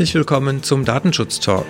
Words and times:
Herzlich 0.00 0.14
willkommen 0.14 0.62
zum 0.62 0.86
Datenschutz 0.86 1.40
Talk. 1.40 1.66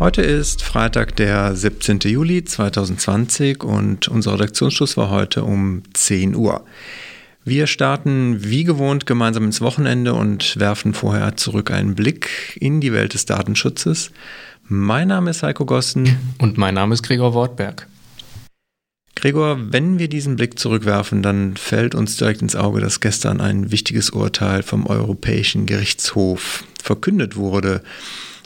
Heute 0.00 0.22
ist 0.22 0.64
Freitag, 0.64 1.14
der 1.14 1.54
17. 1.54 2.00
Juli 2.00 2.44
2020 2.44 3.62
und 3.62 4.08
unser 4.08 4.32
Redaktionsschluss 4.32 4.96
war 4.96 5.10
heute 5.10 5.44
um 5.44 5.84
10 5.94 6.34
Uhr. 6.34 6.64
Wir 7.44 7.68
starten 7.68 8.42
wie 8.42 8.64
gewohnt 8.64 9.06
gemeinsam 9.06 9.44
ins 9.44 9.60
Wochenende 9.60 10.14
und 10.14 10.58
werfen 10.58 10.92
vorher 10.92 11.36
zurück 11.36 11.70
einen 11.70 11.94
Blick 11.94 12.58
in 12.58 12.80
die 12.80 12.92
Welt 12.92 13.14
des 13.14 13.26
Datenschutzes. 13.26 14.10
Mein 14.70 15.08
Name 15.08 15.30
ist 15.30 15.42
Heiko 15.42 15.64
Gossen. 15.64 16.18
Und 16.38 16.58
mein 16.58 16.74
Name 16.74 16.92
ist 16.92 17.02
Gregor 17.02 17.32
Wortberg. 17.32 17.86
Gregor, 19.16 19.56
wenn 19.72 19.98
wir 19.98 20.08
diesen 20.08 20.36
Blick 20.36 20.58
zurückwerfen, 20.58 21.22
dann 21.22 21.56
fällt 21.56 21.94
uns 21.94 22.18
direkt 22.18 22.42
ins 22.42 22.54
Auge, 22.54 22.82
dass 22.82 23.00
gestern 23.00 23.40
ein 23.40 23.70
wichtiges 23.70 24.10
Urteil 24.10 24.62
vom 24.62 24.86
Europäischen 24.86 25.64
Gerichtshof 25.64 26.64
verkündet 26.82 27.34
wurde. 27.34 27.82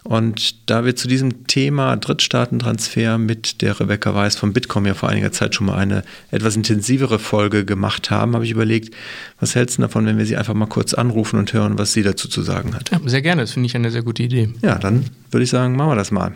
Und 0.04 0.68
da 0.68 0.84
wir 0.84 0.96
zu 0.96 1.06
diesem 1.06 1.46
Thema 1.46 1.96
Drittstaatentransfer 1.96 3.18
mit 3.18 3.62
der 3.62 3.78
Rebecca 3.78 4.12
Weiß 4.14 4.36
von 4.36 4.52
Bitkom 4.52 4.84
ja 4.84 4.94
vor 4.94 5.08
einiger 5.08 5.30
Zeit 5.30 5.54
schon 5.54 5.66
mal 5.66 5.76
eine 5.76 6.02
etwas 6.32 6.56
intensivere 6.56 7.20
Folge 7.20 7.64
gemacht 7.64 8.10
haben, 8.10 8.34
habe 8.34 8.44
ich 8.44 8.50
überlegt, 8.50 8.94
was 9.38 9.54
hältst 9.54 9.78
du 9.78 9.82
davon, 9.82 10.04
wenn 10.06 10.18
wir 10.18 10.26
sie 10.26 10.36
einfach 10.36 10.54
mal 10.54 10.66
kurz 10.66 10.92
anrufen 10.92 11.38
und 11.38 11.52
hören, 11.52 11.78
was 11.78 11.92
sie 11.92 12.02
dazu 12.02 12.28
zu 12.28 12.42
sagen 12.42 12.74
hat? 12.74 12.90
Ja, 12.90 13.00
sehr 13.04 13.22
gerne, 13.22 13.42
das 13.42 13.52
finde 13.52 13.66
ich 13.66 13.76
eine 13.76 13.92
sehr 13.92 14.02
gute 14.02 14.24
Idee. 14.24 14.52
Ja, 14.60 14.76
dann 14.76 15.08
würde 15.30 15.44
ich 15.44 15.50
sagen, 15.50 15.76
machen 15.76 15.90
wir 15.90 15.96
das 15.96 16.10
mal. 16.10 16.32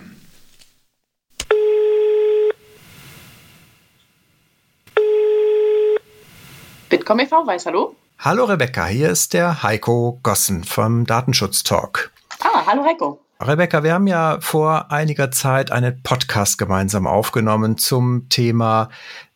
Bitkom 6.88 7.18
e.V. 7.18 7.44
Weiß, 7.44 7.66
hallo? 7.66 7.96
Hallo 8.20 8.44
Rebecca, 8.44 8.86
hier 8.86 9.10
ist 9.10 9.34
der 9.34 9.64
Heiko 9.64 10.20
Gossen 10.22 10.62
vom 10.62 11.04
Datenschutz 11.04 11.64
Talk. 11.64 12.12
Ah, 12.40 12.64
hallo 12.64 12.84
Heiko. 12.84 13.25
Rebecca, 13.40 13.82
wir 13.82 13.92
haben 13.92 14.06
ja 14.06 14.38
vor 14.40 14.90
einiger 14.90 15.30
Zeit 15.30 15.70
einen 15.70 16.02
Podcast 16.02 16.56
gemeinsam 16.56 17.06
aufgenommen 17.06 17.76
zum 17.76 18.30
Thema 18.30 18.88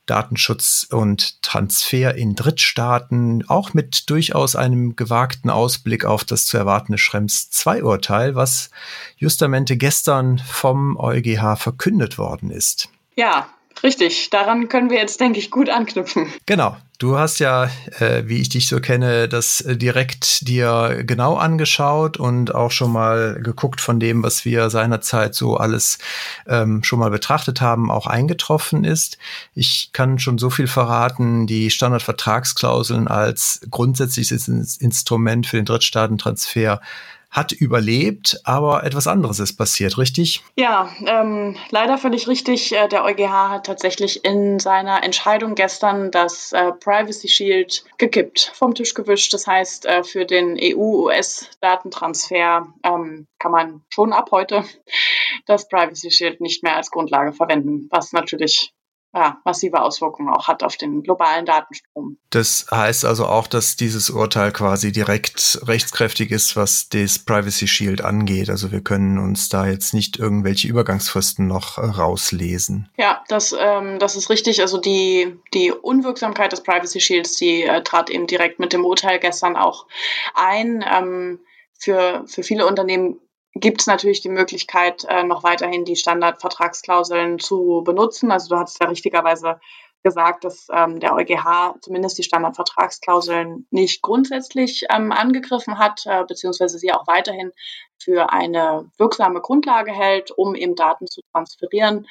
Datenschutz 0.07 0.87
und 0.91 1.43
Transfer 1.43 2.15
in 2.15 2.35
Drittstaaten, 2.35 3.45
auch 3.49 3.75
mit 3.75 4.09
durchaus 4.09 4.57
einem 4.57 4.97
gewagten 4.97 5.51
Ausblick 5.51 6.07
auf 6.07 6.25
das 6.25 6.47
zu 6.47 6.57
erwartende 6.57 6.97
Schrems 6.97 7.51
II-Urteil, 7.65 8.35
was 8.35 8.71
justamente 9.17 9.77
gestern 9.77 10.39
vom 10.39 10.97
EuGH 10.97 11.57
verkündet 11.57 12.17
worden 12.17 12.51
ist. 12.51 12.89
Ja, 13.17 13.49
Richtig, 13.83 14.31
daran 14.31 14.69
können 14.69 14.91
wir 14.91 14.99
jetzt, 14.99 15.21
denke 15.21 15.39
ich, 15.39 15.51
gut 15.51 15.69
anknüpfen. 15.69 16.33
Genau. 16.47 16.77
Du 16.99 17.17
hast 17.17 17.39
ja, 17.39 17.71
äh, 17.99 18.25
wie 18.27 18.43
ich 18.43 18.51
dich 18.51 18.69
so 18.69 18.79
kenne, 18.79 19.27
das 19.27 19.63
äh, 19.63 19.75
direkt 19.75 20.47
dir 20.47 21.03
genau 21.07 21.37
angeschaut 21.37 22.19
und 22.19 22.55
auch 22.55 22.71
schon 22.71 22.93
mal 22.93 23.41
geguckt 23.43 23.81
von 23.81 23.99
dem, 23.99 24.23
was 24.23 24.45
wir 24.45 24.69
seinerzeit 24.69 25.35
so 25.35 25.57
alles 25.57 25.99
ähm, 26.47 26.85
schon 26.85 26.99
mal 26.99 27.09
betrachtet 27.09 27.63
haben, 27.63 27.91
auch 27.91 28.07
eingetroffen 28.07 28.85
ist. 28.85 29.17
Ich 29.55 29.91
kann 29.95 30.19
schon 30.19 30.37
so 30.37 30.51
viel 30.51 30.67
verraten, 30.67 31.47
die 31.47 31.71
Standardvertragsklauseln 31.71 33.09
als 33.09 33.63
grundsätzliches 33.71 34.47
Instrument 34.49 35.47
für 35.47 35.57
den 35.57 35.65
Drittstaatentransfer 35.65 36.83
hat 37.31 37.53
überlebt, 37.53 38.41
aber 38.45 38.83
etwas 38.83 39.07
anderes 39.07 39.39
ist 39.39 39.57
passiert, 39.57 39.99
richtig? 39.99 40.43
Ja, 40.57 40.91
ähm, 41.07 41.57
leider 41.71 41.97
völlig 41.97 42.27
richtig. 42.27 42.73
Äh, 42.73 42.89
der 42.89 43.05
EuGH 43.05 43.51
hat 43.51 43.67
tatsächlich 43.67 44.25
in 44.25 44.59
seiner 44.59 45.05
Entscheidung 45.05 45.55
gestern 45.55 46.11
das 46.11 46.51
äh, 46.53 46.73
Privacy 46.73 47.29
Shield 47.29 47.85
gekippt, 47.99 48.51
vom 48.55 48.75
Tisch 48.75 48.95
gewischt. 48.95 49.33
Das 49.33 49.47
heißt, 49.47 49.87
äh, 49.87 50.03
für 50.03 50.27
den 50.27 50.59
EU-US-Datentransfer 50.61 52.67
ähm, 52.83 53.29
kann 53.39 53.53
man 53.53 53.83
schon 53.91 54.13
ab 54.13 54.31
heute 54.33 54.65
das 55.47 55.69
Privacy 55.69 56.11
Shield 56.11 56.41
nicht 56.41 56.65
mehr 56.65 56.75
als 56.77 56.91
Grundlage 56.91 57.33
verwenden, 57.33 57.87
was 57.91 58.13
natürlich 58.13 58.73
ja, 59.13 59.41
massive 59.45 59.83
Auswirkungen 59.83 60.29
auch 60.29 60.47
hat 60.47 60.63
auf 60.63 60.77
den 60.77 61.03
globalen 61.03 61.45
Datenstrom. 61.45 62.17
Das 62.31 62.67
heißt 62.71 63.05
also 63.05 63.27
auch, 63.27 63.49
dass 63.49 63.77
dieses 63.77 64.09
Urteil 64.09 64.53
quasi 64.53 64.93
direkt 64.93 65.61
rechtskräftig 65.65 66.31
ist, 66.31 66.57
was 66.57 66.89
das 66.89 67.19
Privacy 67.19 67.67
Shield 67.67 68.03
angeht. 68.03 68.51
Also 68.51 68.71
wir 68.71 68.83
können 68.83 69.19
uns 69.19 69.49
da 69.49 69.67
jetzt 69.67 69.95
nicht 69.95 70.19
irgendwelche 70.19 70.69
Übergangsfristen 70.69 71.47
noch 71.49 71.79
äh, 71.79 71.83
rauslesen. 71.83 72.89
Ja, 72.97 73.25
das, 73.29 73.55
ähm, 73.59 73.99
das 73.99 74.15
ist 74.15 74.31
richtig. 74.31 74.61
Also 74.61 74.79
die, 74.79 75.37
die 75.55 75.73
Unwirksamkeit 75.73 76.53
des 76.53 76.63
Privacy 76.63 77.01
Shields, 77.01 77.35
die 77.37 77.65
äh, 77.65 77.83
trat 77.83 78.11
eben 78.11 78.29
direkt 78.29 78.61
mit 78.61 78.73
dem 78.73 78.85
Urteil 78.85 79.19
gestern 79.19 79.57
auch 79.57 79.87
ein. 80.35 80.85
Ähm, 80.89 81.41
für, 81.81 82.25
für 82.27 82.43
viele 82.43 82.67
Unternehmen 82.67 83.19
gibt 83.55 83.81
es 83.81 83.87
natürlich 83.87 84.21
die 84.21 84.29
Möglichkeit, 84.29 85.05
äh, 85.09 85.25
noch 85.25 85.43
weiterhin 85.43 85.85
die 85.85 85.97
Standardvertragsklauseln 85.97 87.39
zu 87.39 87.83
benutzen. 87.85 88.31
Also 88.31 88.49
du 88.49 88.61
hattest 88.61 88.81
ja 88.81 88.89
richtigerweise 88.89 89.61
gesagt, 90.03 90.45
dass 90.45 90.69
ähm, 90.73 90.99
der 91.01 91.15
EuGH 91.15 91.75
zumindest 91.83 92.17
die 92.19 92.23
Standardvertragsklauseln 92.23 93.67
nicht 93.71 94.03
grundsätzlich 94.03 94.87
ähm, 94.91 95.13
angegriffen 95.13 95.79
hat, 95.79 96.03
äh, 96.07 96.25
beziehungsweise 96.27 96.79
sie 96.79 96.93
auch 96.93 97.07
weiterhin 97.07 97.53
für 97.99 98.33
eine 98.33 98.91
wirksame 98.97 99.41
Grundlage 99.41 99.93
hält, 99.93 100.31
um 100.31 100.55
eben 100.55 100.75
Daten 100.75 101.07
zu 101.07 101.21
transferieren. 101.33 102.07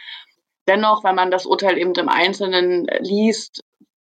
Dennoch, 0.68 1.04
wenn 1.04 1.16
man 1.16 1.32
das 1.32 1.48
Urteil 1.48 1.80
eben 1.80 1.96
im 1.96 2.10
Einzelnen 2.10 2.86
liest, 3.00 3.64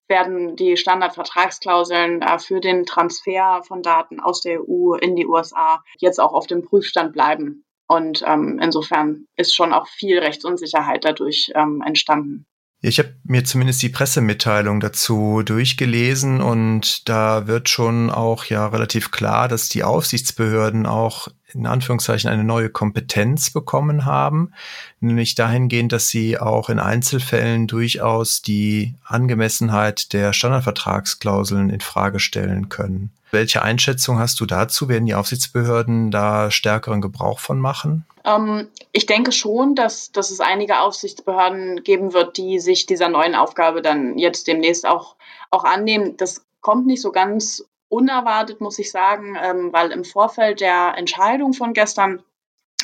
werden 0.08 0.56
die 0.56 0.76
Standardvertragsklauseln 0.76 2.22
äh, 2.22 2.38
für 2.38 2.60
den 2.60 2.84
Transfer 2.84 3.62
von 3.66 3.82
Daten 3.82 4.20
aus 4.20 4.40
der 4.40 4.60
EU 4.60 4.94
in 4.94 5.16
die 5.16 5.26
USA 5.26 5.82
jetzt 5.98 6.20
auch 6.20 6.32
auf 6.32 6.46
dem 6.46 6.62
Prüfstand 6.62 7.12
bleiben. 7.12 7.64
Und 7.86 8.22
ähm, 8.26 8.58
insofern 8.62 9.26
ist 9.36 9.54
schon 9.54 9.72
auch 9.72 9.86
viel 9.86 10.18
Rechtsunsicherheit 10.18 11.04
dadurch 11.04 11.50
ähm, 11.54 11.82
entstanden. 11.84 12.46
Ich 12.86 12.98
habe 12.98 13.14
mir 13.24 13.42
zumindest 13.44 13.80
die 13.80 13.88
Pressemitteilung 13.88 14.78
dazu 14.78 15.40
durchgelesen 15.42 16.42
und 16.42 17.08
da 17.08 17.46
wird 17.46 17.70
schon 17.70 18.10
auch 18.10 18.44
ja 18.44 18.66
relativ 18.66 19.10
klar, 19.10 19.48
dass 19.48 19.70
die 19.70 19.82
Aufsichtsbehörden 19.82 20.84
auch 20.84 21.28
in 21.54 21.64
Anführungszeichen 21.64 22.28
eine 22.28 22.44
neue 22.44 22.68
Kompetenz 22.68 23.48
bekommen 23.48 24.04
haben, 24.04 24.52
nämlich 25.00 25.34
dahingehend, 25.34 25.92
dass 25.92 26.08
sie 26.08 26.38
auch 26.38 26.68
in 26.68 26.78
Einzelfällen 26.78 27.68
durchaus 27.68 28.42
die 28.42 28.96
Angemessenheit 29.02 30.12
der 30.12 30.34
Standardvertragsklauseln 30.34 31.70
in 31.70 31.80
Frage 31.80 32.20
stellen 32.20 32.68
können. 32.68 33.12
Welche 33.34 33.62
Einschätzung 33.62 34.18
hast 34.18 34.40
du 34.40 34.46
dazu? 34.46 34.88
Werden 34.88 35.06
die 35.06 35.14
Aufsichtsbehörden 35.14 36.10
da 36.10 36.50
stärkeren 36.50 37.00
Gebrauch 37.00 37.40
von 37.40 37.60
machen? 37.60 38.06
Ähm, 38.24 38.68
ich 38.92 39.06
denke 39.06 39.32
schon, 39.32 39.74
dass, 39.74 40.12
dass 40.12 40.30
es 40.30 40.40
einige 40.40 40.78
Aufsichtsbehörden 40.78 41.82
geben 41.82 42.12
wird, 42.12 42.36
die 42.36 42.60
sich 42.60 42.86
dieser 42.86 43.08
neuen 43.08 43.34
Aufgabe 43.34 43.82
dann 43.82 44.16
jetzt 44.16 44.46
demnächst 44.46 44.86
auch, 44.86 45.16
auch 45.50 45.64
annehmen. 45.64 46.16
Das 46.16 46.46
kommt 46.60 46.86
nicht 46.86 47.02
so 47.02 47.12
ganz 47.12 47.64
unerwartet, 47.88 48.60
muss 48.60 48.78
ich 48.78 48.90
sagen, 48.90 49.36
ähm, 49.42 49.72
weil 49.72 49.90
im 49.90 50.04
Vorfeld 50.04 50.60
der 50.60 50.94
Entscheidung 50.96 51.52
von 51.52 51.74
gestern 51.74 52.22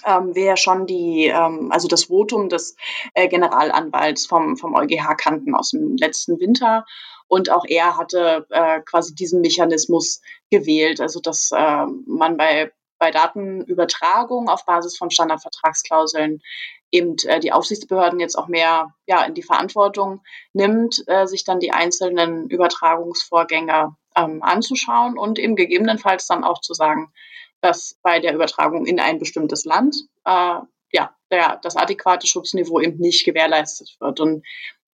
ähm, 0.04 0.34
wir 0.34 0.56
schon 0.56 0.86
die, 0.86 1.26
ähm, 1.26 1.70
also 1.72 1.88
das 1.88 2.04
Votum 2.04 2.48
des 2.48 2.76
äh, 3.14 3.28
Generalanwalts 3.28 4.26
vom, 4.26 4.56
vom 4.56 4.74
EuGH 4.74 5.16
kannten 5.16 5.54
aus 5.54 5.70
dem 5.70 5.96
letzten 5.96 6.40
Winter. 6.40 6.84
Und 7.30 7.48
auch 7.48 7.64
er 7.64 7.96
hatte 7.96 8.44
äh, 8.50 8.80
quasi 8.80 9.14
diesen 9.14 9.40
Mechanismus 9.40 10.20
gewählt, 10.50 11.00
also 11.00 11.20
dass 11.20 11.52
äh, 11.52 11.86
man 12.04 12.36
bei, 12.36 12.72
bei 12.98 13.12
Datenübertragung 13.12 14.48
auf 14.48 14.66
Basis 14.66 14.98
von 14.98 15.12
Standardvertragsklauseln 15.12 16.42
eben 16.90 17.14
äh, 17.26 17.38
die 17.38 17.52
Aufsichtsbehörden 17.52 18.18
jetzt 18.18 18.36
auch 18.36 18.48
mehr 18.48 18.96
ja, 19.06 19.22
in 19.22 19.34
die 19.34 19.44
Verantwortung 19.44 20.22
nimmt, 20.54 21.04
äh, 21.06 21.26
sich 21.26 21.44
dann 21.44 21.60
die 21.60 21.70
einzelnen 21.70 22.50
Übertragungsvorgänge 22.50 23.94
ähm, 24.16 24.42
anzuschauen 24.42 25.16
und 25.16 25.38
eben 25.38 25.54
gegebenenfalls 25.54 26.26
dann 26.26 26.42
auch 26.42 26.60
zu 26.60 26.74
sagen, 26.74 27.12
dass 27.60 27.96
bei 28.02 28.18
der 28.18 28.34
Übertragung 28.34 28.86
in 28.86 28.98
ein 28.98 29.20
bestimmtes 29.20 29.64
Land 29.64 29.94
äh, 30.24 30.58
ja, 30.92 31.14
der, 31.30 31.60
das 31.62 31.76
adäquate 31.76 32.26
Schutzniveau 32.26 32.80
eben 32.80 32.98
nicht 32.98 33.24
gewährleistet 33.24 33.94
wird. 34.00 34.18
Und 34.18 34.44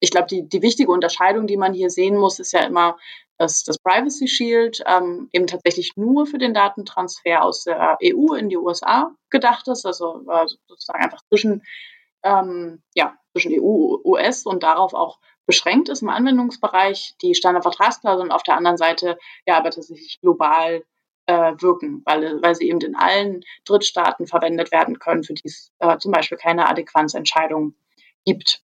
ich 0.01 0.11
glaube, 0.11 0.27
die, 0.29 0.49
die 0.49 0.63
wichtige 0.63 0.93
Unterscheidung, 0.93 1.47
die 1.47 1.57
man 1.57 1.73
hier 1.73 1.91
sehen 1.91 2.17
muss, 2.17 2.39
ist 2.39 2.53
ja 2.53 2.61
immer, 2.61 2.97
dass 3.39 3.65
das 3.65 3.79
Privacy 3.79 4.29
Shield 4.29 4.83
ähm, 4.87 5.29
eben 5.33 5.47
tatsächlich 5.47 5.93
nur 5.97 6.27
für 6.27 6.39
den 6.39 6.55
Datentransfer 6.55 7.43
aus 7.43 7.65
der 7.65 7.99
EU 8.03 8.35
in 8.35 8.49
die 8.49 8.57
USA 8.57 9.15
gedacht 9.31 9.69
ist, 9.69 9.85
also 9.85 10.23
äh, 10.31 10.47
sozusagen 10.67 11.03
einfach 11.03 11.23
zwischen, 11.29 11.63
ähm, 12.23 12.83
ja, 12.95 13.15
zwischen 13.33 13.53
EU, 13.53 13.99
US 14.05 14.47
und 14.47 14.63
darauf 14.63 14.95
auch 14.95 15.19
beschränkt 15.47 15.89
ist 15.89 16.03
im 16.03 16.09
Anwendungsbereich. 16.09 17.15
Die 17.23 17.35
Standardvertragsklauseln 17.35 18.33
auf 18.33 18.43
der 18.43 18.57
anderen 18.57 18.79
Seite 18.79 19.19
ja 19.47 19.57
aber 19.59 19.71
tatsächlich 19.71 20.19
global 20.21 20.83
äh, 21.27 21.53
wirken, 21.59 22.03
weil, 22.05 22.41
weil 22.43 22.55
sie 22.55 22.69
eben 22.69 22.81
in 22.81 22.97
allen 22.97 23.45
Drittstaaten 23.65 24.27
verwendet 24.27 24.73
werden 24.73 24.99
können, 24.99 25.25
für 25.25 25.35
die 25.35 25.47
es 25.47 25.73
äh, 25.79 25.99
zum 25.99 26.13
Beispiel 26.13 26.39
keine 26.39 26.69
Adäquanzentscheidung 26.69 27.75
gibt. 28.25 28.63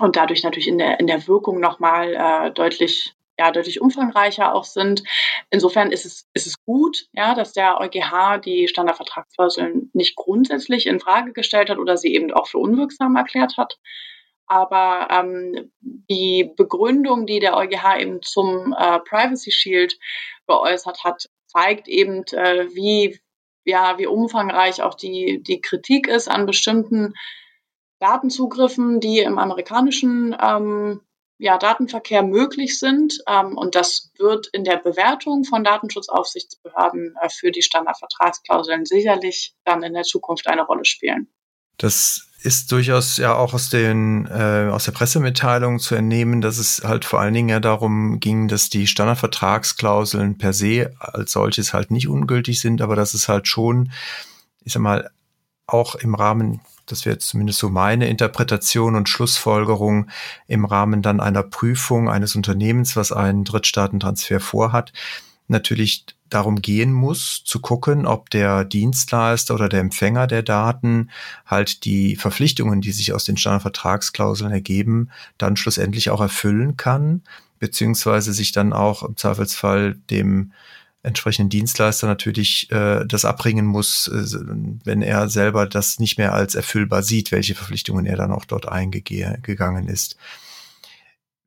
Und 0.00 0.16
dadurch 0.16 0.42
natürlich 0.42 0.68
in 0.68 0.78
der, 0.78 0.98
in 0.98 1.06
der 1.06 1.28
Wirkung 1.28 1.60
nochmal 1.60 2.14
äh, 2.14 2.50
deutlich 2.50 3.14
ja, 3.40 3.50
deutlich 3.50 3.80
umfangreicher 3.80 4.54
auch 4.54 4.64
sind. 4.64 5.02
Insofern 5.48 5.92
ist 5.92 6.04
es, 6.04 6.28
ist 6.34 6.46
es 6.46 6.62
gut, 6.62 7.06
ja, 7.12 7.34
dass 7.34 7.54
der 7.54 7.80
EuGH 7.80 8.38
die 8.44 8.68
Standardvertragsklauseln 8.68 9.90
nicht 9.94 10.14
grundsätzlich 10.14 10.86
in 10.86 11.00
Frage 11.00 11.32
gestellt 11.32 11.70
hat 11.70 11.78
oder 11.78 11.96
sie 11.96 12.14
eben 12.14 12.30
auch 12.32 12.46
für 12.46 12.58
unwirksam 12.58 13.16
erklärt 13.16 13.56
hat. 13.56 13.78
Aber 14.46 15.08
ähm, 15.10 15.70
die 15.80 16.52
Begründung, 16.54 17.24
die 17.24 17.40
der 17.40 17.56
EuGH 17.56 18.00
eben 18.00 18.20
zum 18.20 18.74
äh, 18.78 18.98
Privacy 18.98 19.52
Shield 19.52 19.98
geäußert 20.46 21.04
hat, 21.04 21.30
zeigt 21.46 21.88
eben, 21.88 22.24
äh, 22.32 22.66
wie, 22.74 23.20
ja, 23.64 23.96
wie 23.96 24.06
umfangreich 24.06 24.82
auch 24.82 24.94
die, 24.94 25.42
die 25.42 25.62
Kritik 25.62 26.08
ist 26.08 26.28
an 26.28 26.44
bestimmten 26.44 27.14
Datenzugriffen, 28.00 29.00
die 29.00 29.20
im 29.20 29.38
amerikanischen 29.38 30.36
ähm, 30.40 31.00
ja, 31.40 31.56
Datenverkehr 31.56 32.22
möglich 32.22 32.78
sind. 32.78 33.18
Ähm, 33.26 33.56
und 33.56 33.74
das 33.74 34.10
wird 34.18 34.48
in 34.48 34.64
der 34.64 34.76
Bewertung 34.76 35.44
von 35.44 35.64
Datenschutzaufsichtsbehörden 35.64 37.16
äh, 37.20 37.28
für 37.30 37.50
die 37.50 37.62
Standardvertragsklauseln 37.62 38.84
sicherlich 38.84 39.54
dann 39.64 39.82
in 39.82 39.94
der 39.94 40.02
Zukunft 40.02 40.46
eine 40.48 40.62
Rolle 40.62 40.84
spielen. 40.84 41.28
Das 41.78 42.26
ist 42.42 42.72
durchaus 42.72 43.16
ja 43.16 43.36
auch 43.36 43.54
aus 43.54 43.70
den 43.70 44.26
äh, 44.26 44.68
aus 44.70 44.84
der 44.84 44.92
Pressemitteilung 44.92 45.78
zu 45.78 45.94
entnehmen, 45.94 46.42
dass 46.42 46.58
es 46.58 46.82
halt 46.84 47.06
vor 47.06 47.20
allen 47.20 47.32
Dingen 47.32 47.48
ja 47.48 47.60
darum 47.60 48.20
ging, 48.20 48.48
dass 48.48 48.68
die 48.68 48.86
Standardvertragsklauseln 48.86 50.36
per 50.36 50.52
se 50.52 50.92
als 50.98 51.32
solches 51.32 51.72
halt 51.72 51.90
nicht 51.90 52.08
ungültig 52.08 52.60
sind, 52.60 52.82
aber 52.82 52.96
dass 52.96 53.14
es 53.14 53.28
halt 53.28 53.48
schon, 53.48 53.92
ich 54.62 54.74
sag 54.74 54.82
mal, 54.82 55.10
auch 55.66 55.94
im 55.94 56.14
Rahmen 56.14 56.60
das 56.90 57.04
wäre 57.04 57.14
jetzt 57.14 57.28
zumindest 57.28 57.58
so 57.58 57.68
meine 57.68 58.08
Interpretation 58.08 58.96
und 58.96 59.08
Schlussfolgerung 59.08 60.08
im 60.46 60.64
Rahmen 60.64 61.02
dann 61.02 61.20
einer 61.20 61.42
Prüfung 61.42 62.08
eines 62.08 62.36
Unternehmens, 62.36 62.96
was 62.96 63.12
einen 63.12 63.44
Drittstaatentransfer 63.44 64.40
vorhat, 64.40 64.92
natürlich 65.48 66.06
darum 66.30 66.62
gehen 66.62 66.92
muss, 66.92 67.42
zu 67.44 67.60
gucken, 67.60 68.06
ob 68.06 68.30
der 68.30 68.64
Dienstleister 68.64 69.54
oder 69.54 69.68
der 69.68 69.80
Empfänger 69.80 70.26
der 70.26 70.42
Daten 70.42 71.10
halt 71.44 71.84
die 71.84 72.16
Verpflichtungen, 72.16 72.80
die 72.80 72.92
sich 72.92 73.12
aus 73.12 73.24
den 73.24 73.36
Standardvertragsklauseln 73.36 74.52
ergeben, 74.52 75.10
dann 75.38 75.56
schlussendlich 75.56 76.10
auch 76.10 76.20
erfüllen 76.20 76.76
kann, 76.76 77.22
beziehungsweise 77.58 78.32
sich 78.32 78.52
dann 78.52 78.72
auch 78.72 79.02
im 79.02 79.16
Zweifelsfall 79.16 79.96
dem 80.08 80.52
entsprechenden 81.02 81.48
Dienstleister 81.48 82.06
natürlich 82.06 82.70
äh, 82.70 83.04
das 83.06 83.24
abbringen 83.24 83.66
muss, 83.66 84.08
äh, 84.08 84.38
wenn 84.84 85.02
er 85.02 85.28
selber 85.28 85.66
das 85.66 85.98
nicht 85.98 86.18
mehr 86.18 86.34
als 86.34 86.54
erfüllbar 86.54 87.02
sieht, 87.02 87.32
welche 87.32 87.54
Verpflichtungen 87.54 88.06
er 88.06 88.16
dann 88.16 88.32
auch 88.32 88.44
dort 88.44 88.68
eingegangen 88.68 89.88
ist. 89.88 90.16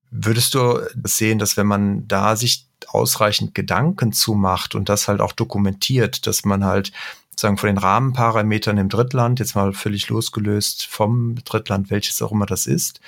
Würdest 0.09 0.53
du 0.53 0.79
sehen, 1.03 1.39
dass 1.39 1.57
wenn 1.57 1.67
man 1.67 2.07
da 2.07 2.35
sich 2.35 2.67
ausreichend 2.87 3.55
Gedanken 3.55 4.11
zumacht 4.11 4.75
und 4.75 4.89
das 4.89 5.07
halt 5.07 5.21
auch 5.21 5.31
dokumentiert, 5.31 6.27
dass 6.27 6.45
man 6.45 6.65
halt 6.65 6.91
sagen 7.39 7.57
von 7.57 7.67
den 7.67 7.77
Rahmenparametern 7.77 8.77
im 8.77 8.89
Drittland, 8.89 9.39
jetzt 9.39 9.55
mal 9.55 9.73
völlig 9.73 10.09
losgelöst 10.09 10.85
vom 10.85 11.35
Drittland, 11.43 11.89
welches 11.89 12.21
auch 12.21 12.31
immer 12.31 12.45
das 12.45 12.67
ist, 12.67 12.99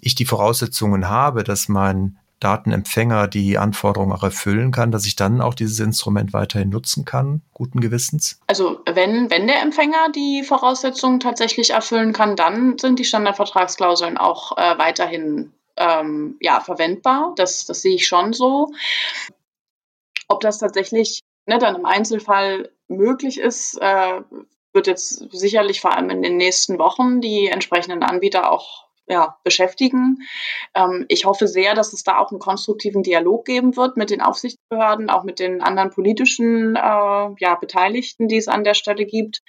ich 0.00 0.14
die 0.14 0.24
Voraussetzungen 0.24 1.08
habe, 1.08 1.44
dass 1.44 1.68
mein 1.68 2.16
Datenempfänger 2.40 3.28
die 3.28 3.58
Anforderungen 3.58 4.12
auch 4.12 4.22
erfüllen 4.22 4.70
kann, 4.70 4.92
dass 4.92 5.06
ich 5.06 5.16
dann 5.16 5.40
auch 5.40 5.54
dieses 5.54 5.80
Instrument 5.80 6.32
weiterhin 6.32 6.68
nutzen 6.68 7.04
kann, 7.04 7.42
guten 7.52 7.80
Gewissens? 7.80 8.40
Also 8.46 8.80
wenn, 8.86 9.30
wenn 9.30 9.46
der 9.46 9.62
Empfänger 9.62 10.10
die 10.14 10.42
Voraussetzungen 10.42 11.20
tatsächlich 11.20 11.70
erfüllen 11.70 12.12
kann, 12.12 12.36
dann 12.36 12.78
sind 12.78 12.98
die 12.98 13.04
Standardvertragsklauseln 13.04 14.18
auch 14.18 14.56
äh, 14.58 14.78
weiterhin 14.78 15.52
ähm, 15.76 16.36
ja, 16.40 16.60
verwendbar. 16.60 17.32
Das, 17.36 17.64
das 17.66 17.82
sehe 17.82 17.94
ich 17.94 18.06
schon 18.06 18.32
so. 18.32 18.72
Ob 20.28 20.40
das 20.40 20.58
tatsächlich 20.58 21.20
ne, 21.46 21.58
dann 21.58 21.76
im 21.76 21.86
Einzelfall 21.86 22.70
möglich 22.88 23.38
ist, 23.38 23.80
äh, 23.80 24.20
wird 24.72 24.86
jetzt 24.86 25.30
sicherlich 25.32 25.80
vor 25.80 25.96
allem 25.96 26.10
in 26.10 26.22
den 26.22 26.36
nächsten 26.36 26.78
Wochen 26.78 27.20
die 27.20 27.46
entsprechenden 27.46 28.02
Anbieter 28.02 28.50
auch 28.52 28.85
ja, 29.08 29.36
beschäftigen. 29.44 30.18
Ähm, 30.74 31.06
ich 31.08 31.24
hoffe 31.24 31.46
sehr, 31.48 31.74
dass 31.74 31.92
es 31.92 32.02
da 32.02 32.18
auch 32.18 32.30
einen 32.30 32.40
konstruktiven 32.40 33.02
Dialog 33.02 33.44
geben 33.44 33.76
wird 33.76 33.96
mit 33.96 34.10
den 34.10 34.20
Aufsichtsbehörden, 34.20 35.10
auch 35.10 35.24
mit 35.24 35.38
den 35.38 35.62
anderen 35.62 35.90
politischen 35.90 36.76
äh, 36.76 36.80
ja, 36.80 37.54
Beteiligten, 37.60 38.28
die 38.28 38.36
es 38.36 38.48
an 38.48 38.64
der 38.64 38.74
Stelle 38.74 39.06
gibt. 39.06 39.42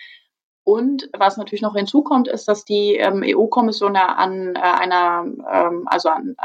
Und 0.63 1.09
was 1.18 1.38
natürlich 1.38 1.62
noch 1.62 1.75
hinzukommt, 1.75 2.27
ist, 2.27 2.48
dass 2.48 2.65
die 2.65 2.95
ähm, 2.95 3.24
EU-Kommission 3.25 3.95
ja 3.95 4.07
an 4.07 4.56
äh, 4.56 4.59
einer, 4.59 5.25
ähm, 5.50 5.88
also 5.88 6.09
an 6.09 6.36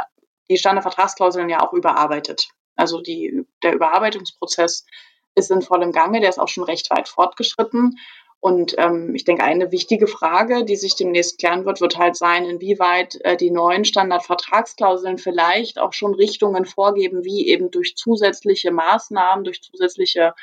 die 0.49 0.59
Standardvertragsklauseln 0.59 1.49
ja 1.49 1.61
auch 1.61 1.73
überarbeitet. 1.73 2.49
Also 2.77 3.01
die, 3.01 3.45
der 3.63 3.75
Überarbeitungsprozess 3.75 4.87
ist 5.35 5.51
in 5.51 5.63
vollem 5.63 5.93
Gange, 5.93 6.21
der 6.21 6.29
ist 6.29 6.39
auch 6.39 6.49
schon 6.49 6.65
recht 6.65 6.91
weit 6.91 7.09
fortgeschritten. 7.09 7.99
Und 8.45 8.75
ähm, 8.77 9.15
ich 9.15 9.23
denke, 9.25 9.45
eine 9.45 9.71
wichtige 9.71 10.09
Frage, 10.09 10.65
die 10.65 10.75
sich 10.75 10.97
demnächst 10.97 11.39
klären 11.39 11.65
wird, 11.65 11.81
wird 11.81 11.97
halt 11.97 12.17
sein, 12.17 12.45
inwieweit 12.45 13.21
äh, 13.23 13.37
die 13.37 13.53
neuen 13.53 13.85
Standardvertragsklauseln 13.85 15.19
vielleicht 15.19 15.79
auch 15.79 15.93
schon 15.93 16.13
Richtungen 16.13 16.65
vorgeben, 16.65 17.25
wie 17.25 17.47
eben 17.47 17.71
durch 17.71 17.95
zusätzliche 17.95 18.73
Maßnahmen, 18.73 19.45
durch 19.45 19.63
zusätzliche 19.63 20.35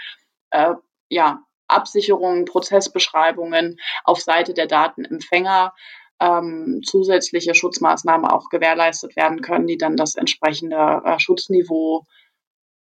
äh, 0.51 0.75
ja, 1.09 1.43
Absicherungen, 1.67 2.45
Prozessbeschreibungen 2.45 3.81
auf 4.05 4.21
Seite 4.21 4.53
der 4.53 4.67
Datenempfänger 4.67 5.73
ähm, 6.21 6.79
zusätzliche 6.85 7.53
Schutzmaßnahmen 7.53 8.25
auch 8.31 8.47
gewährleistet 8.47 9.17
werden 9.17 9.41
können, 9.41 9.67
die 9.67 9.77
dann 9.77 9.97
das 9.97 10.15
entsprechende 10.15 11.01
äh, 11.03 11.19
Schutzniveau 11.19 12.05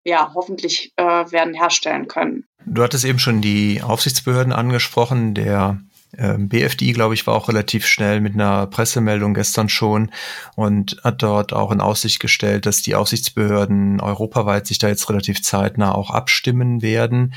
ja, 0.05 0.32
hoffentlich 0.35 0.93
äh, 0.97 1.02
werden 1.02 1.55
herstellen 1.55 2.08
können. 2.08 2.44
Du 2.67 2.82
hattest 2.82 3.05
eben 3.05 3.19
schon 3.19 3.41
die 3.41 3.82
Aufsichtsbehörden 3.82 4.52
angesprochen. 4.52 5.35
Der 5.35 5.81
äh, 6.17 6.37
BFDI, 6.38 6.93
glaube 6.93 7.14
ich, 7.14 7.26
war 7.26 7.35
auch 7.35 7.49
relativ 7.49 7.87
schnell 7.87 8.20
mit 8.20 8.35
einer 8.35 8.67
Pressemeldung 8.67 9.35
gestern 9.35 9.69
schon 9.69 10.11
und 10.56 11.00
hat 11.05 11.23
dort 11.23 11.52
auch 11.52 11.70
in 11.70 11.81
Aussicht 11.81 12.20
gestellt, 12.20 12.67
dass 12.67 12.82
die 12.82 12.94
Aufsichtsbehörden 12.94 14.00
europaweit 14.00 14.67
sich 14.67 14.79
da 14.79 14.88
jetzt 14.88 15.08
relativ 15.08 15.43
zeitnah 15.43 15.94
auch 15.94 16.11
abstimmen 16.11 16.82
werden. 16.82 17.35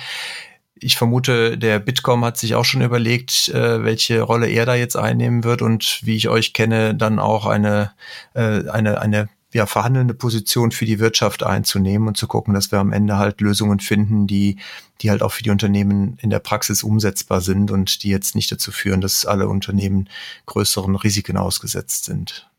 Ich 0.75 0.97
vermute, 0.97 1.57
der 1.57 1.79
Bitkom 1.79 2.25
hat 2.25 2.37
sich 2.37 2.55
auch 2.55 2.65
schon 2.65 2.81
überlegt, 2.81 3.49
äh, 3.49 3.83
welche 3.83 4.21
Rolle 4.21 4.49
er 4.49 4.65
da 4.65 4.75
jetzt 4.75 4.97
einnehmen 4.97 5.43
wird 5.43 5.61
und 5.61 5.99
wie 6.03 6.15
ich 6.15 6.27
euch 6.29 6.53
kenne, 6.53 6.95
dann 6.95 7.19
auch 7.19 7.45
eine, 7.45 7.91
äh, 8.33 8.67
eine, 8.69 8.99
eine 8.99 9.29
ja, 9.53 9.65
verhandelnde 9.65 10.13
Position 10.13 10.71
für 10.71 10.85
die 10.85 10.99
Wirtschaft 10.99 11.43
einzunehmen 11.43 12.07
und 12.07 12.17
zu 12.17 12.27
gucken, 12.27 12.53
dass 12.53 12.71
wir 12.71 12.79
am 12.79 12.91
Ende 12.91 13.17
halt 13.17 13.39
Lösungen 13.41 13.79
finden, 13.79 14.27
die, 14.27 14.57
die 15.01 15.09
halt 15.09 15.21
auch 15.21 15.31
für 15.31 15.43
die 15.43 15.51
Unternehmen 15.51 16.17
in 16.21 16.29
der 16.29 16.39
Praxis 16.39 16.83
umsetzbar 16.83 17.41
sind 17.41 17.71
und 17.71 18.03
die 18.03 18.09
jetzt 18.09 18.35
nicht 18.35 18.51
dazu 18.51 18.71
führen, 18.71 19.01
dass 19.01 19.25
alle 19.25 19.47
Unternehmen 19.47 20.09
größeren 20.47 20.95
Risiken 20.95 21.37
ausgesetzt 21.37 22.05
sind. 22.05 22.49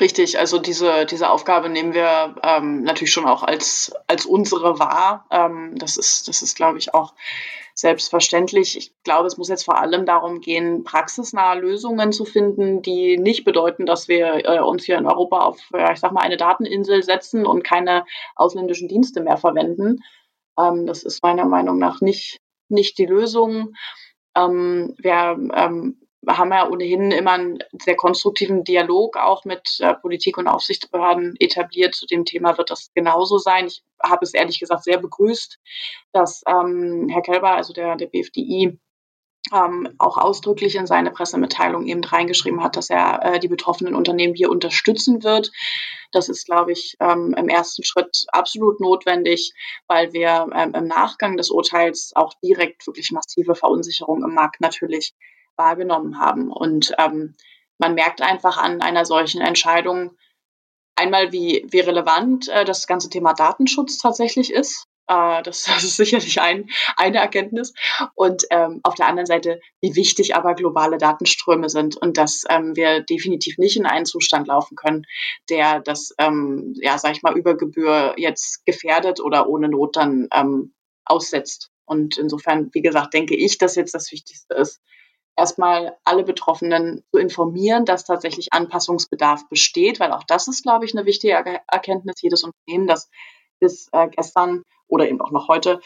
Richtig, 0.00 0.38
also 0.38 0.58
diese, 0.58 1.04
diese 1.06 1.30
Aufgabe 1.30 1.68
nehmen 1.68 1.94
wir 1.94 2.36
ähm, 2.42 2.82
natürlich 2.82 3.12
schon 3.12 3.26
auch 3.26 3.42
als, 3.42 3.92
als 4.06 4.24
unsere 4.24 4.78
wahr. 4.78 5.26
Ähm, 5.30 5.72
das 5.76 5.96
ist, 5.96 6.28
das 6.28 6.42
ist, 6.42 6.54
glaube 6.56 6.78
ich, 6.78 6.94
auch 6.94 7.14
selbstverständlich. 7.74 8.78
Ich 8.78 8.94
glaube, 9.02 9.26
es 9.26 9.36
muss 9.36 9.48
jetzt 9.48 9.64
vor 9.64 9.78
allem 9.78 10.06
darum 10.06 10.40
gehen, 10.40 10.84
praxisnahe 10.84 11.58
Lösungen 11.58 12.12
zu 12.12 12.24
finden, 12.24 12.82
die 12.82 13.18
nicht 13.18 13.44
bedeuten, 13.44 13.84
dass 13.84 14.06
wir 14.06 14.46
äh, 14.46 14.60
uns 14.60 14.84
hier 14.84 14.96
in 14.96 15.06
Europa 15.06 15.40
auf, 15.40 15.58
äh, 15.74 15.92
ich 15.92 15.98
sag 15.98 16.12
mal, 16.12 16.20
eine 16.20 16.36
Dateninsel 16.36 17.02
setzen 17.02 17.44
und 17.44 17.64
keine 17.64 18.04
ausländischen 18.36 18.88
Dienste 18.88 19.20
mehr 19.20 19.36
verwenden. 19.36 20.04
Ähm, 20.58 20.86
das 20.86 21.02
ist 21.02 21.22
meiner 21.24 21.46
Meinung 21.46 21.78
nach 21.78 22.00
nicht, 22.00 22.38
nicht 22.68 22.96
die 22.96 23.06
Lösung. 23.06 23.74
Ähm, 24.36 24.94
wir 24.98 25.36
ähm, 25.54 25.98
haben 26.28 26.52
ja 26.52 26.68
ohnehin 26.68 27.10
immer 27.10 27.32
einen 27.32 27.58
sehr 27.80 27.96
konstruktiven 27.96 28.64
Dialog 28.64 29.16
auch 29.16 29.44
mit 29.44 29.78
äh, 29.80 29.94
Politik 29.94 30.38
und 30.38 30.48
Aufsichtsbehörden 30.48 31.34
etabliert. 31.38 31.94
Zu 31.94 32.06
dem 32.06 32.24
Thema 32.24 32.56
wird 32.58 32.70
das 32.70 32.90
genauso 32.94 33.38
sein. 33.38 33.66
Ich 33.66 33.82
habe 34.02 34.24
es 34.24 34.34
ehrlich 34.34 34.60
gesagt 34.60 34.84
sehr 34.84 34.98
begrüßt, 34.98 35.58
dass 36.12 36.42
ähm, 36.46 37.08
Herr 37.10 37.22
Kelber, 37.22 37.54
also 37.54 37.72
der, 37.72 37.96
der 37.96 38.06
BFDI, 38.06 38.78
ähm, 39.52 39.94
auch 39.98 40.16
ausdrücklich 40.16 40.74
in 40.76 40.86
seine 40.86 41.10
Pressemitteilung 41.10 41.86
eben 41.86 42.02
reingeschrieben 42.02 42.62
hat, 42.62 42.76
dass 42.76 42.88
er 42.88 43.20
äh, 43.22 43.40
die 43.40 43.48
betroffenen 43.48 43.94
Unternehmen 43.94 44.34
hier 44.34 44.50
unterstützen 44.50 45.22
wird. 45.22 45.50
Das 46.12 46.28
ist, 46.28 46.46
glaube 46.46 46.72
ich, 46.72 46.96
ähm, 47.00 47.34
im 47.36 47.48
ersten 47.48 47.84
Schritt 47.84 48.24
absolut 48.28 48.80
notwendig, 48.80 49.52
weil 49.86 50.12
wir 50.12 50.46
ähm, 50.54 50.72
im 50.74 50.86
Nachgang 50.86 51.36
des 51.36 51.50
Urteils 51.50 52.12
auch 52.14 52.32
direkt 52.42 52.86
wirklich 52.86 53.10
massive 53.12 53.54
Verunsicherung 53.54 54.22
im 54.24 54.34
Markt 54.34 54.60
natürlich 54.60 55.12
wahrgenommen 55.56 56.18
haben. 56.18 56.50
Und 56.50 56.92
ähm, 56.98 57.34
man 57.78 57.94
merkt 57.94 58.22
einfach 58.22 58.56
an 58.56 58.80
einer 58.82 59.04
solchen 59.04 59.40
Entscheidung 59.40 60.16
einmal, 60.96 61.32
wie, 61.32 61.66
wie 61.70 61.80
relevant 61.80 62.48
äh, 62.48 62.64
das 62.64 62.86
ganze 62.86 63.10
Thema 63.10 63.34
Datenschutz 63.34 63.98
tatsächlich 63.98 64.52
ist. 64.52 64.86
Äh, 65.06 65.42
das, 65.42 65.64
das, 65.64 65.84
ist 65.84 65.96
sicherlich 65.96 66.40
ein, 66.40 66.70
eine 66.96 67.18
Erkenntnis. 67.18 67.74
Und 68.14 68.44
ähm, 68.50 68.80
auf 68.82 68.94
der 68.94 69.06
anderen 69.06 69.26
Seite, 69.26 69.60
wie 69.80 69.96
wichtig 69.96 70.36
aber 70.36 70.54
globale 70.54 70.98
Datenströme 70.98 71.68
sind 71.68 71.96
und 71.96 72.16
dass 72.16 72.44
ähm, 72.48 72.76
wir 72.76 73.00
definitiv 73.00 73.58
nicht 73.58 73.76
in 73.76 73.86
einen 73.86 74.06
Zustand 74.06 74.48
laufen 74.48 74.76
können, 74.76 75.04
der 75.50 75.80
das, 75.80 76.14
ähm, 76.18 76.74
ja, 76.80 76.98
sag 76.98 77.12
ich 77.12 77.22
mal, 77.22 77.36
über 77.36 77.56
Gebühr 77.56 78.14
jetzt 78.16 78.64
gefährdet 78.66 79.20
oder 79.20 79.48
ohne 79.48 79.68
Not 79.68 79.96
dann 79.96 80.28
ähm, 80.32 80.74
aussetzt. 81.04 81.70
Und 81.86 82.16
insofern, 82.16 82.70
wie 82.72 82.80
gesagt, 82.80 83.12
denke 83.12 83.36
ich, 83.36 83.58
dass 83.58 83.76
jetzt 83.76 83.94
das 83.94 84.10
Wichtigste 84.10 84.54
ist, 84.54 84.80
erstmal 85.36 85.96
alle 86.04 86.24
Betroffenen 86.24 87.02
zu 87.10 87.18
informieren, 87.18 87.84
dass 87.84 88.04
tatsächlich 88.04 88.52
Anpassungsbedarf 88.52 89.48
besteht, 89.48 90.00
weil 90.00 90.12
auch 90.12 90.24
das 90.24 90.48
ist, 90.48 90.62
glaube 90.62 90.84
ich, 90.84 90.96
eine 90.96 91.06
wichtige 91.06 91.60
Erkenntnis 91.70 92.20
jedes 92.20 92.44
Unternehmen, 92.44 92.86
das 92.86 93.10
bis 93.60 93.88
äh, 93.92 94.08
gestern 94.08 94.62
oder 94.86 95.08
eben 95.08 95.20
auch 95.20 95.30
noch 95.30 95.48
heute 95.48 95.80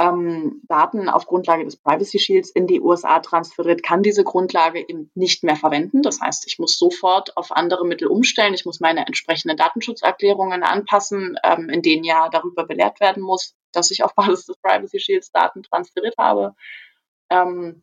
ähm, 0.00 0.62
Daten 0.68 1.08
auf 1.08 1.26
Grundlage 1.26 1.64
des 1.64 1.76
Privacy 1.76 2.18
Shields 2.18 2.50
in 2.50 2.66
die 2.66 2.80
USA 2.80 3.18
transferiert, 3.20 3.82
kann 3.82 4.02
diese 4.02 4.24
Grundlage 4.24 4.80
eben 4.80 5.10
nicht 5.14 5.42
mehr 5.42 5.56
verwenden. 5.56 6.02
Das 6.02 6.20
heißt, 6.20 6.46
ich 6.46 6.58
muss 6.58 6.78
sofort 6.78 7.36
auf 7.36 7.52
andere 7.52 7.84
Mittel 7.84 8.08
umstellen. 8.08 8.54
Ich 8.54 8.64
muss 8.64 8.80
meine 8.80 9.06
entsprechenden 9.06 9.56
Datenschutzerklärungen 9.56 10.62
anpassen, 10.62 11.36
ähm, 11.42 11.68
in 11.68 11.82
denen 11.82 12.04
ja 12.04 12.28
darüber 12.28 12.64
belehrt 12.64 13.00
werden 13.00 13.22
muss, 13.22 13.54
dass 13.72 13.90
ich 13.90 14.04
auf 14.04 14.14
Basis 14.14 14.46
des 14.46 14.56
Privacy 14.58 15.00
Shields 15.00 15.32
Daten 15.32 15.62
transferiert 15.62 16.14
habe. 16.16 16.54
Ähm, 17.30 17.82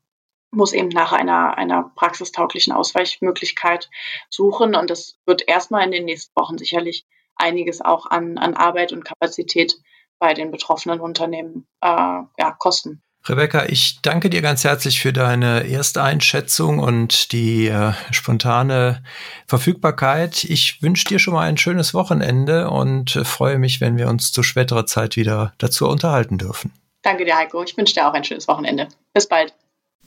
muss 0.56 0.74
eben 0.74 0.90
nach 0.90 1.12
einer, 1.12 1.58
einer 1.58 1.92
praxistauglichen 1.96 2.74
Ausweichmöglichkeit 2.74 3.90
suchen. 4.30 4.76
Und 4.76 4.90
das 4.90 5.18
wird 5.26 5.48
erstmal 5.48 5.86
in 5.86 5.92
den 5.92 6.06
nächsten 6.06 6.36
Wochen 6.36 6.58
sicherlich 6.58 7.06
einiges 7.36 7.82
auch 7.82 8.06
an, 8.06 8.38
an 8.38 8.54
Arbeit 8.54 8.92
und 8.92 9.06
Kapazität 9.06 9.76
bei 10.20 10.34
den 10.34 10.52
betroffenen 10.52 11.00
Unternehmen 11.00 11.68
äh, 11.82 11.88
ja, 11.88 12.52
kosten. 12.58 13.02
Rebecca, 13.28 13.66
ich 13.66 14.02
danke 14.04 14.30
dir 14.30 14.44
ganz 14.44 14.64
herzlich 14.64 15.02
für 15.02 15.12
deine 15.12 15.68
Ersteinschätzung 15.68 16.78
und 16.78 17.32
die 17.32 17.68
äh, 17.68 17.94
spontane 18.12 19.04
Verfügbarkeit. 19.48 20.44
Ich 20.44 20.84
wünsche 20.84 21.06
dir 21.06 21.18
schon 21.18 21.34
mal 21.34 21.48
ein 21.48 21.58
schönes 21.58 21.96
Wochenende 21.96 22.70
und 22.70 23.16
äh, 23.16 23.26
freue 23.26 23.58
mich, 23.58 23.82
wenn 23.82 23.98
wir 23.98 24.10
uns 24.10 24.32
zu 24.32 24.44
späterer 24.44 24.86
Zeit 24.86 25.16
wieder 25.16 25.54
dazu 25.58 25.88
unterhalten 25.88 26.38
dürfen. 26.38 26.72
Danke 27.02 27.26
dir, 27.26 27.36
Heiko. 27.36 27.64
Ich 27.64 27.76
wünsche 27.78 27.96
dir 27.96 28.08
auch 28.08 28.14
ein 28.14 28.24
schönes 28.24 28.48
Wochenende. 28.48 28.88
Bis 29.14 29.28
bald. 29.28 29.56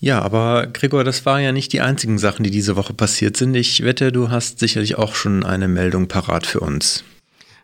Ja, 0.01 0.23
aber 0.23 0.69
Gregor, 0.69 1.03
das 1.03 1.27
waren 1.27 1.43
ja 1.43 1.53
nicht 1.53 1.73
die 1.73 1.81
einzigen 1.81 2.19
Sachen, 2.19 2.45
die 2.45 2.51
diese 2.51 2.77
Woche 2.77 2.95
passiert 2.95 3.37
sind. 3.37 3.55
Ich 3.55 3.83
wette, 3.83 4.13
du 4.13 4.31
hast 4.31 4.61
sicherlich 4.61 4.97
auch 4.97 5.15
schon 5.15 5.45
eine 5.45 5.67
Meldung 5.67 6.07
parat 6.07 6.47
für 6.47 6.61
uns. 6.61 7.03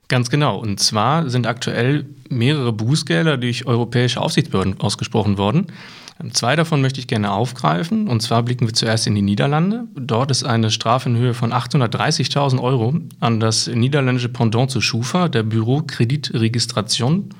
Ganz 0.08 0.30
genau. 0.30 0.58
Und 0.58 0.80
zwar 0.80 1.30
sind 1.30 1.46
aktuell 1.46 2.06
mehrere 2.28 2.72
Bußgelder 2.72 3.36
durch 3.36 3.66
europäische 3.66 4.20
Aufsichtsbehörden 4.20 4.80
ausgesprochen 4.80 5.38
worden. 5.38 5.68
Zwei 6.32 6.54
davon 6.54 6.80
möchte 6.80 7.00
ich 7.00 7.06
gerne 7.06 7.32
aufgreifen. 7.32 8.08
Und 8.08 8.20
zwar 8.20 8.42
blicken 8.42 8.66
wir 8.66 8.74
zuerst 8.74 9.06
in 9.06 9.14
die 9.14 9.22
Niederlande. 9.22 9.84
Dort 9.94 10.30
ist 10.30 10.44
eine 10.44 10.70
Strafe 10.70 11.08
in 11.08 11.16
Höhe 11.16 11.34
von 11.34 11.52
830.000 11.52 12.60
Euro 12.60 12.94
an 13.20 13.40
das 13.40 13.66
niederländische 13.66 14.28
Pendant 14.28 14.70
zu 14.70 14.80
Schufa, 14.80 15.28
der 15.28 15.42
Büro 15.42 15.82
Kreditregistration, 15.82 17.30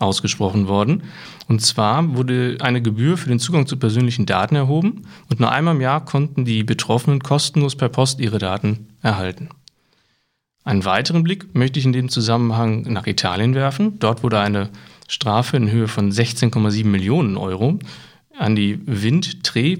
ausgesprochen 0.00 0.66
worden. 0.66 1.02
Und 1.48 1.60
zwar 1.62 2.16
wurde 2.16 2.58
eine 2.60 2.82
Gebühr 2.82 3.16
für 3.16 3.28
den 3.28 3.38
Zugang 3.38 3.66
zu 3.66 3.76
persönlichen 3.76 4.26
Daten 4.26 4.56
erhoben 4.56 5.06
und 5.28 5.40
nur 5.40 5.52
einmal 5.52 5.76
im 5.76 5.80
Jahr 5.80 6.04
konnten 6.04 6.44
die 6.44 6.64
Betroffenen 6.64 7.20
kostenlos 7.20 7.76
per 7.76 7.88
Post 7.88 8.18
ihre 8.18 8.38
Daten 8.38 8.88
erhalten. 9.02 9.50
Einen 10.64 10.84
weiteren 10.84 11.22
Blick 11.22 11.54
möchte 11.54 11.78
ich 11.78 11.86
in 11.86 11.92
dem 11.92 12.08
Zusammenhang 12.08 12.82
nach 12.92 13.06
Italien 13.06 13.54
werfen. 13.54 13.98
Dort 13.98 14.22
wurde 14.22 14.40
eine 14.40 14.70
Strafe 15.08 15.56
in 15.56 15.70
Höhe 15.70 15.88
von 15.88 16.12
16,7 16.12 16.84
Millionen 16.86 17.36
Euro 17.36 17.78
an 18.38 18.56
die 18.56 18.78
Windtre, 18.86 19.78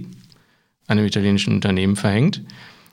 einem 0.86 1.04
italienischen 1.04 1.54
Unternehmen, 1.54 1.96
verhängt. 1.96 2.42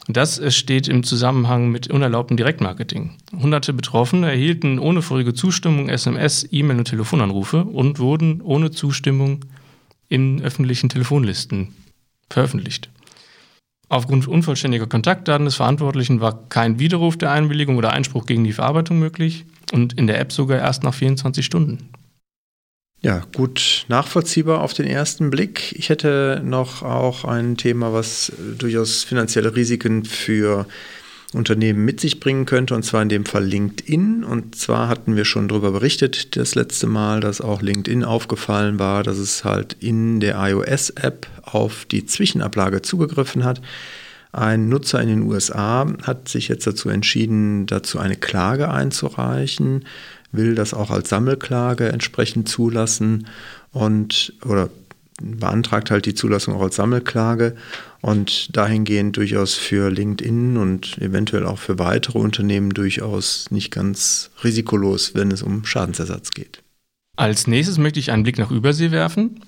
Das 0.09 0.41
steht 0.55 0.87
im 0.87 1.03
Zusammenhang 1.03 1.69
mit 1.69 1.89
unerlaubtem 1.89 2.37
Direktmarketing. 2.37 3.17
Hunderte 3.37 3.73
Betroffene 3.73 4.29
erhielten 4.29 4.79
ohne 4.79 5.01
vorige 5.01 5.33
Zustimmung 5.33 5.89
SMS, 5.89 6.47
E-Mail 6.49 6.77
und 6.77 6.85
Telefonanrufe 6.85 7.65
und 7.65 7.99
wurden 7.99 8.41
ohne 8.41 8.71
Zustimmung 8.71 9.43
in 10.07 10.41
öffentlichen 10.41 10.87
Telefonlisten 10.87 11.75
veröffentlicht. 12.29 12.89
Aufgrund 13.89 14.27
unvollständiger 14.27 14.87
Kontaktdaten 14.87 15.45
des 15.45 15.55
Verantwortlichen 15.55 16.21
war 16.21 16.47
kein 16.49 16.79
Widerruf 16.79 17.17
der 17.17 17.31
Einwilligung 17.31 17.77
oder 17.77 17.91
Einspruch 17.91 18.25
gegen 18.25 18.45
die 18.45 18.53
Verarbeitung 18.53 18.99
möglich 18.99 19.45
und 19.73 19.93
in 19.93 20.07
der 20.07 20.19
App 20.19 20.31
sogar 20.31 20.59
erst 20.59 20.83
nach 20.83 20.93
24 20.93 21.45
Stunden. 21.45 21.89
Ja, 23.01 23.23
gut 23.35 23.85
nachvollziehbar 23.89 24.61
auf 24.61 24.73
den 24.73 24.87
ersten 24.87 25.29
Blick. 25.29 25.73
Ich 25.77 25.89
hätte 25.89 26.41
noch 26.43 26.81
auch 26.81 27.25
ein 27.25 27.55
Thema, 27.55 27.93
was 27.93 28.31
durchaus 28.57 29.03
finanzielle 29.03 29.55
Risiken 29.55 30.03
für 30.03 30.65
Unternehmen 31.33 31.83
mit 31.85 31.99
sich 31.99 32.19
bringen 32.19 32.45
könnte, 32.45 32.73
und 32.73 32.83
zwar 32.83 33.01
in 33.01 33.09
dem 33.09 33.25
Fall 33.25 33.43
LinkedIn. 33.43 34.23
Und 34.23 34.55
zwar 34.55 34.87
hatten 34.87 35.15
wir 35.15 35.25
schon 35.25 35.47
darüber 35.47 35.71
berichtet 35.71 36.35
das 36.35 36.55
letzte 36.55 36.87
Mal, 36.87 37.19
dass 37.19 37.41
auch 37.41 37.61
LinkedIn 37.61 38.03
aufgefallen 38.03 38.79
war, 38.79 39.03
dass 39.03 39.17
es 39.17 39.43
halt 39.43 39.75
in 39.79 40.19
der 40.19 40.35
iOS-App 40.39 41.27
auf 41.43 41.85
die 41.85 42.05
Zwischenablage 42.05 42.81
zugegriffen 42.81 43.43
hat. 43.43 43.61
Ein 44.31 44.69
Nutzer 44.69 45.01
in 45.01 45.07
den 45.07 45.21
USA 45.23 45.87
hat 46.03 46.27
sich 46.29 46.47
jetzt 46.47 46.67
dazu 46.67 46.89
entschieden, 46.89 47.65
dazu 47.65 47.99
eine 47.99 48.15
Klage 48.15 48.69
einzureichen, 48.69 49.85
will 50.31 50.55
das 50.55 50.73
auch 50.73 50.91
als 50.91 51.09
Sammelklage 51.09 51.89
entsprechend 51.89 52.49
zulassen 52.49 53.27
und 53.71 54.33
oder 54.45 54.69
beantragt 55.21 55.89
halt 55.89 56.05
die 56.05 56.13
Zulassung 56.13 56.55
auch 56.55 56.61
als 56.61 56.75
Sammelklage 56.75 57.55
und 58.01 58.55
dahingehend 58.55 59.17
durchaus 59.17 59.55
für 59.55 59.89
LinkedIn 59.89 60.57
und 60.57 60.97
eventuell 60.99 61.45
auch 61.45 61.57
für 61.57 61.79
weitere 61.79 62.19
Unternehmen 62.19 62.69
durchaus 62.71 63.49
nicht 63.49 63.71
ganz 63.71 64.29
risikolos, 64.43 65.15
wenn 65.15 65.31
es 65.31 65.41
um 65.41 65.65
Schadensersatz 65.65 66.31
geht. 66.31 66.61
Als 67.15 67.47
nächstes 67.47 67.79
möchte 67.79 67.99
ich 67.99 68.11
einen 68.11 68.23
Blick 68.23 68.37
nach 68.37 68.51
Übersee 68.51 68.91
werfen. 68.91 69.41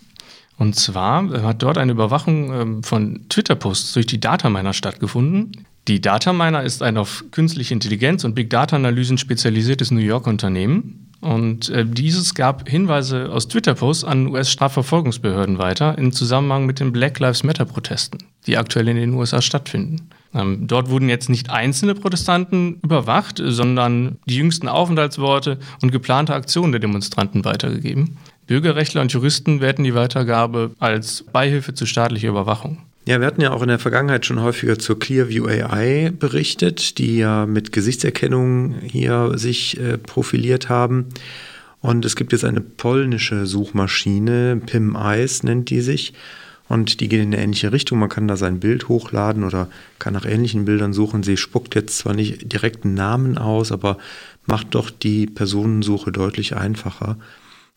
Und 0.58 0.76
zwar 0.76 1.30
hat 1.44 1.62
dort 1.62 1.78
eine 1.78 1.94
Überwachung 1.94 2.52
ähm, 2.54 2.84
von 2.84 3.30
Twitter-Posts 3.30 3.94
durch 3.94 4.08
die 4.08 4.20
Dataminer 4.20 4.74
stattgefunden. 4.74 5.66
Die 5.90 6.00
Dataminer 6.00 6.62
ist 6.62 6.84
ein 6.84 6.98
auf 6.98 7.24
künstliche 7.32 7.74
Intelligenz 7.74 8.24
und 8.24 8.36
Big 8.36 8.52
Data-Analysen 8.52 9.18
spezialisiertes 9.18 9.90
New 9.90 10.02
Yorker 10.02 10.30
Unternehmen. 10.30 11.08
Und 11.20 11.70
äh, 11.70 11.84
dieses 11.84 12.36
gab 12.36 12.70
Hinweise 12.70 13.32
aus 13.32 13.48
Twitter-Posts 13.48 14.04
an 14.04 14.28
US-Strafverfolgungsbehörden 14.28 15.58
weiter 15.58 15.98
in 15.98 16.12
Zusammenhang 16.12 16.68
mit 16.68 16.80
den 16.80 16.92
Black 16.92 17.18
Lives 17.18 17.44
Matter-Protesten, 17.44 18.20
die 18.46 18.56
aktuell 18.56 18.88
in 18.88 18.98
den 18.98 19.16
USA 19.16 19.42
stattfinden. 19.42 20.12
Ähm, 20.36 20.68
dort 20.68 20.92
wurden 20.92 21.10
jetzt 21.10 21.28
nicht 21.28 21.50
einzelne 21.50 21.96
Protestanten 21.96 22.80
überwacht, 22.84 23.42
sondern 23.44 24.20
die 24.28 24.36
jüngsten 24.36 24.68
Aufenthaltsworte 24.68 25.58
und 25.82 25.92
geplante 25.92 26.36
Aktionen 26.36 26.72
der 26.72 26.82
Demonstranten 26.82 27.46
weitergegeben. 27.46 28.16
Bürgerrechtler 28.46 29.02
und 29.02 29.12
Juristen 29.12 29.60
werten 29.60 29.84
die 29.84 29.96
Weitergabe 29.96 30.76
als 30.78 31.24
Beihilfe 31.34 31.74
zu 31.74 31.88
staatlicher 31.88 32.30
Überwachung. 32.30 32.78
Ja, 33.10 33.20
wir 33.20 33.26
hatten 33.26 33.42
ja 33.42 33.50
auch 33.50 33.64
in 33.64 33.70
der 33.70 33.80
Vergangenheit 33.80 34.28
schon 34.28 34.40
häufiger 34.40 34.78
zur 34.78 35.00
Clearview 35.00 35.48
AI 35.48 36.12
berichtet, 36.12 37.00
die 37.00 37.18
ja 37.18 37.48
mit 37.48 37.72
Gesichtserkennung 37.72 38.76
hier 38.84 39.32
sich 39.34 39.80
äh, 39.80 39.98
profiliert 39.98 40.70
haben. 40.70 41.08
Und 41.82 42.06
es 42.06 42.16
gibt 42.16 42.34
jetzt 42.34 42.46
eine 42.46 42.62
polnische 42.62 43.48
Suchmaschine, 43.48 44.62
Pim 44.64 44.96
Eyes 44.96 45.42
nennt 45.42 45.72
die 45.72 45.82
sich. 45.82 46.14
Und 46.68 47.00
die 47.00 47.10
geht 47.10 47.24
in 47.24 47.34
eine 47.34 47.42
ähnliche 47.42 47.72
Richtung. 47.72 47.98
Man 47.98 48.10
kann 48.10 48.28
da 48.28 48.38
sein 48.38 48.60
Bild 48.60 48.90
hochladen 48.90 49.44
oder 49.44 49.70
kann 49.98 50.14
nach 50.14 50.28
ähnlichen 50.28 50.66
Bildern 50.66 50.94
suchen. 50.94 51.24
Sie 51.24 51.36
spuckt 51.36 51.74
jetzt 51.74 51.98
zwar 51.98 52.14
nicht 52.14 52.54
direkt 52.54 52.86
einen 52.86 52.94
Namen 52.94 53.40
aus, 53.40 53.72
aber 53.72 53.98
macht 54.46 54.76
doch 54.76 54.92
die 54.92 55.26
Personensuche 55.26 56.12
deutlich 56.12 56.56
einfacher. 56.56 57.18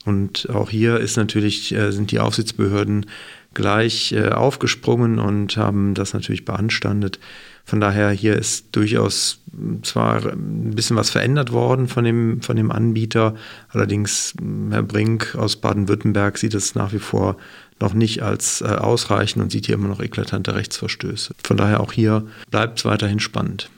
Und 0.05 0.51
auch 0.51 0.69
hier 0.69 1.01
ist 1.01 1.17
natürlich, 1.17 1.75
äh, 1.75 1.91
sind 1.91 2.11
die 2.11 2.19
Aufsichtsbehörden 2.19 3.07
gleich 3.55 4.13
äh, 4.13 4.29
aufgesprungen 4.29 5.19
und 5.19 5.57
haben 5.57 5.95
das 5.95 6.15
natürlich 6.15 6.45
beanstandet. 6.45 7.19
Von 7.65 7.81
daher 7.81 8.11
hier 8.11 8.37
ist 8.37 8.75
durchaus 8.75 9.41
zwar 9.83 10.25
ein 10.27 10.75
bisschen 10.75 10.97
was 10.97 11.11
verändert 11.11 11.53
worden 11.53 11.87
von 11.87 12.05
dem, 12.05 12.43
von 12.43 12.57
dem 12.57 12.73
Anbieter, 12.73 13.35
allerdings 13.69 14.35
Herr 14.71 14.83
Brink 14.83 15.37
aus 15.37 15.57
Baden-Württemberg 15.57 16.39
sieht 16.39 16.55
es 16.55 16.75
nach 16.75 16.93
wie 16.93 16.99
vor 16.99 17.37
noch 17.81 17.95
nicht 17.95 18.23
als 18.23 18.63
äh, 18.63 18.67
ausreichend 18.67 19.43
und 19.43 19.51
sieht 19.53 19.67
hier 19.67 19.75
immer 19.75 19.89
noch 19.89 20.01
eklatante 20.01 20.55
Rechtsverstöße. 20.55 21.35
Von 21.45 21.57
daher 21.57 21.81
auch 21.81 21.93
hier 21.93 22.27
bleibt 22.51 22.79
es 22.79 22.85
weiterhin 22.85 23.21
spannend. 23.21 23.71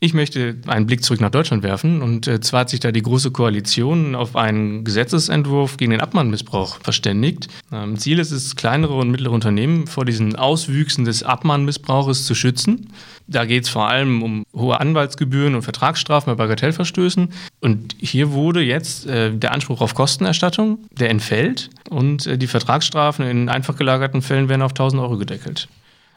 Ich 0.00 0.12
möchte 0.12 0.56
einen 0.66 0.86
Blick 0.86 1.02
zurück 1.02 1.20
nach 1.20 1.30
Deutschland 1.30 1.62
werfen 1.62 2.02
und 2.02 2.26
äh, 2.26 2.40
zwar 2.40 2.60
hat 2.60 2.70
sich 2.70 2.80
da 2.80 2.92
die 2.92 3.02
Große 3.02 3.30
Koalition 3.30 4.14
auf 4.14 4.36
einen 4.36 4.84
Gesetzesentwurf 4.84 5.76
gegen 5.76 5.92
den 5.92 6.00
Abmahnmissbrauch 6.00 6.80
verständigt. 6.82 7.48
Ähm, 7.72 7.96
Ziel 7.98 8.18
ist 8.18 8.30
es, 8.30 8.56
kleinere 8.56 8.94
und 8.94 9.10
mittlere 9.10 9.32
Unternehmen 9.32 9.86
vor 9.86 10.04
diesen 10.04 10.36
Auswüchsen 10.36 11.04
des 11.04 11.22
Abmahnmissbrauches 11.22 12.26
zu 12.26 12.34
schützen. 12.34 12.90
Da 13.26 13.46
geht 13.46 13.64
es 13.64 13.70
vor 13.70 13.88
allem 13.88 14.22
um 14.22 14.44
hohe 14.54 14.78
Anwaltsgebühren 14.78 15.54
und 15.54 15.62
Vertragsstrafen 15.62 16.30
bei 16.32 16.34
Bagatellverstößen. 16.34 17.30
Und 17.60 17.96
hier 17.98 18.32
wurde 18.32 18.60
jetzt 18.60 19.06
äh, 19.06 19.32
der 19.32 19.52
Anspruch 19.52 19.80
auf 19.80 19.94
Kostenerstattung, 19.94 20.80
der 20.90 21.08
entfällt 21.08 21.70
und 21.88 22.26
äh, 22.26 22.36
die 22.36 22.48
Vertragsstrafen 22.48 23.24
in 23.26 23.48
einfach 23.48 23.76
gelagerten 23.76 24.20
Fällen 24.20 24.48
werden 24.48 24.62
auf 24.62 24.72
1000 24.72 25.00
Euro 25.00 25.16
gedeckelt. 25.16 25.68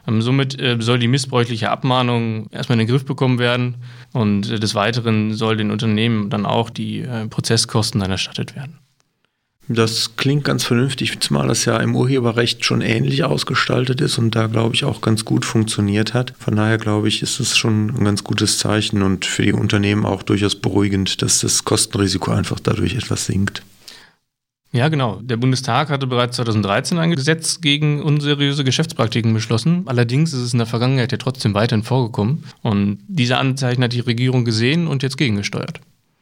Ähm, 0.08 0.22
somit 0.22 0.58
äh, 0.58 0.76
soll 0.80 0.98
die 0.98 1.08
missbräuchliche 1.08 1.70
Abmahnung 1.70 2.48
erstmal 2.50 2.80
in 2.80 2.86
den 2.86 2.88
Griff 2.88 3.04
bekommen 3.04 3.38
werden 3.38 3.76
und 4.12 4.50
äh, 4.50 4.58
des 4.58 4.74
Weiteren 4.74 5.34
soll 5.34 5.58
den 5.58 5.70
Unternehmen 5.70 6.30
dann 6.30 6.46
auch 6.46 6.70
die 6.70 7.00
äh, 7.00 7.26
Prozesskosten 7.28 8.00
dann 8.00 8.10
erstattet 8.10 8.56
werden. 8.56 8.78
Das 9.70 10.16
klingt 10.16 10.44
ganz 10.44 10.64
vernünftig, 10.64 11.20
zumal 11.20 11.46
das 11.46 11.66
ja 11.66 11.76
im 11.76 11.94
Urheberrecht 11.94 12.64
schon 12.64 12.80
ähnlich 12.80 13.24
ausgestaltet 13.24 14.00
ist 14.00 14.16
und 14.16 14.34
da, 14.34 14.46
glaube 14.46 14.74
ich, 14.74 14.84
auch 14.84 15.02
ganz 15.02 15.26
gut 15.26 15.44
funktioniert 15.44 16.14
hat. 16.14 16.32
Von 16.38 16.56
daher, 16.56 16.78
glaube 16.78 17.08
ich, 17.08 17.22
ist 17.22 17.38
es 17.38 17.58
schon 17.58 17.90
ein 17.90 18.04
ganz 18.04 18.24
gutes 18.24 18.56
Zeichen 18.56 19.02
und 19.02 19.26
für 19.26 19.42
die 19.42 19.52
Unternehmen 19.52 20.06
auch 20.06 20.22
durchaus 20.22 20.54
beruhigend, 20.54 21.20
dass 21.20 21.40
das 21.40 21.66
Kostenrisiko 21.66 22.30
einfach 22.30 22.60
dadurch 22.60 22.94
etwas 22.94 23.26
sinkt. 23.26 23.62
Ja, 24.70 24.88
genau. 24.88 25.20
Der 25.22 25.38
Bundestag 25.38 25.88
hatte 25.88 26.06
bereits 26.06 26.36
2013 26.36 26.98
ein 26.98 27.10
Gesetz 27.10 27.60
gegen 27.60 28.02
unseriöse 28.02 28.64
Geschäftspraktiken 28.64 29.32
beschlossen. 29.32 29.84
Allerdings 29.86 30.34
ist 30.34 30.40
es 30.40 30.52
in 30.52 30.58
der 30.58 30.66
Vergangenheit 30.66 31.10
ja 31.10 31.18
trotzdem 31.18 31.54
weiterhin 31.54 31.84
vorgekommen. 31.84 32.44
Und 32.62 32.98
diese 33.08 33.38
Anzeichen 33.38 33.82
hat 33.82 33.94
die 33.94 34.00
Regierung 34.00 34.44
gesehen 34.44 34.86
und 34.86 35.02
jetzt 35.02 35.16
gegengesteuert. 35.16 35.80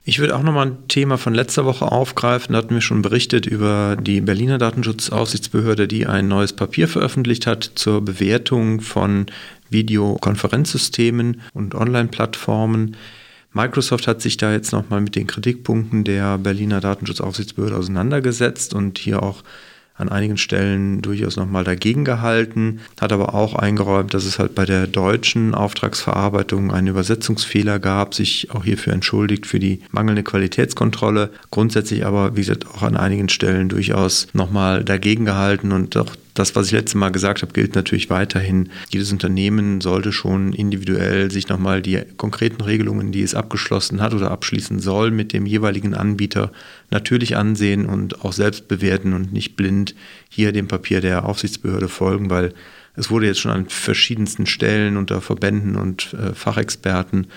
Ich 0.09 0.21
würde 0.21 0.37
auch 0.37 0.45
nochmal 0.45 0.69
ein 0.69 0.87
Thema 0.87 1.19
von 1.19 1.35
letzter 1.35 1.65
Woche 1.65 1.91
aufgreifen. 1.91 2.53
Da 2.53 2.59
hatten 2.59 2.75
wir 2.75 2.81
schon 2.81 3.03
berichtet 3.03 3.45
über 3.45 3.97
die 4.01 4.21
Berliner 4.21 4.59
Datenschutzaufsichtsbehörde, 4.59 5.89
die 5.89 6.07
ein 6.07 6.29
neues 6.29 6.53
Papier 6.53 6.87
veröffentlicht 6.87 7.49
hat 7.49 7.73
zur 7.75 8.05
Bewertung 8.05 8.81
von 8.81 9.27
Videokonferenzsystemen 9.71 11.41
und 11.55 11.75
Online-Plattformen. 11.75 12.97
Microsoft 13.57 14.07
hat 14.07 14.21
sich 14.21 14.37
da 14.37 14.53
jetzt 14.53 14.73
nochmal 14.73 15.01
mit 15.01 15.17
den 15.17 15.27
Kritikpunkten 15.27 16.05
der 16.05 16.37
Berliner 16.37 16.83
Datenschutzaufsichtsbehörde 16.83 17.79
auseinandergesetzt 17.79 18.75
und 18.75 18.99
hier 18.99 19.23
auch 19.23 19.43
an 19.95 20.11
einigen 20.11 20.37
Stellen 20.37 21.01
durchaus 21.01 21.37
nochmal 21.37 21.65
dagegen 21.65 22.05
gehalten, 22.05 22.81
hat 23.01 23.13
aber 23.15 23.35
auch 23.35 23.55
eingeräumt, 23.55 24.13
dass 24.13 24.27
es 24.27 24.39
halt 24.39 24.55
bei 24.55 24.67
der 24.67 24.87
deutschen 24.87 25.55
Auftragsverarbeitung 25.55 26.71
einen 26.71 26.89
Übersetzungsfehler 26.89 27.79
gab, 27.79 28.13
sich 28.15 28.51
auch 28.51 28.63
hierfür 28.63 28.93
entschuldigt 28.93 29.47
für 29.47 29.59
die 29.59 29.81
mangelnde 29.91 30.23
Qualitätskontrolle, 30.23 31.31
grundsätzlich 31.51 32.05
aber, 32.05 32.37
wie 32.37 32.41
gesagt, 32.41 32.67
auch 32.67 32.83
an 32.83 32.95
einigen 32.95 33.31
Stellen 33.31 33.71
durchaus 33.71 34.27
nochmal 34.35 34.85
dagegen 34.85 35.25
gehalten 35.25 35.73
und 35.73 35.97
auch 35.97 36.15
das, 36.39 36.55
was 36.55 36.67
ich 36.67 36.73
letztes 36.73 36.95
Mal 36.95 37.11
gesagt 37.11 37.43
habe, 37.43 37.53
gilt 37.53 37.75
natürlich 37.75 38.11
weiterhin. 38.11 38.69
Jedes 38.91 39.11
Unternehmen 39.11 39.81
sollte 39.81 40.13
schon 40.13 40.53
individuell 40.53 41.31
sich 41.31 41.49
nochmal 41.49 41.81
die 41.81 42.03
konkreten 42.17 42.61
Regelungen, 42.61 43.11
die 43.11 43.23
es 43.23 43.35
abgeschlossen 43.35 44.03
hat 44.03 44.13
oder 44.13 44.31
abschließen 44.31 44.79
soll, 44.79 45.11
mit 45.11 45.33
dem 45.33 45.47
jeweiligen 45.47 45.95
Anbieter 45.95 46.53
natürlich 46.91 47.37
ansehen 47.37 47.87
und 47.87 48.25
auch 48.25 48.33
selbst 48.33 48.69
bewerten 48.69 49.15
und 49.15 49.33
nicht 49.33 49.57
blind 49.57 49.95
hier 50.29 50.53
dem 50.53 50.69
Papier 50.69 51.01
der 51.01 51.25
Aufsichtsbehörde 51.25 51.89
folgen, 51.89 52.29
weil 52.29 52.53
es 52.97 53.11
wurde 53.11 53.27
jetzt 53.27 53.41
schon 53.41 53.53
an 53.53 53.69
verschiedensten 53.69 54.47
Stellen 54.47 54.97
unter 54.97 55.21
Verbänden 55.21 55.77
und 55.77 56.15
äh, 56.15 56.35
Fachexperten 56.35 57.29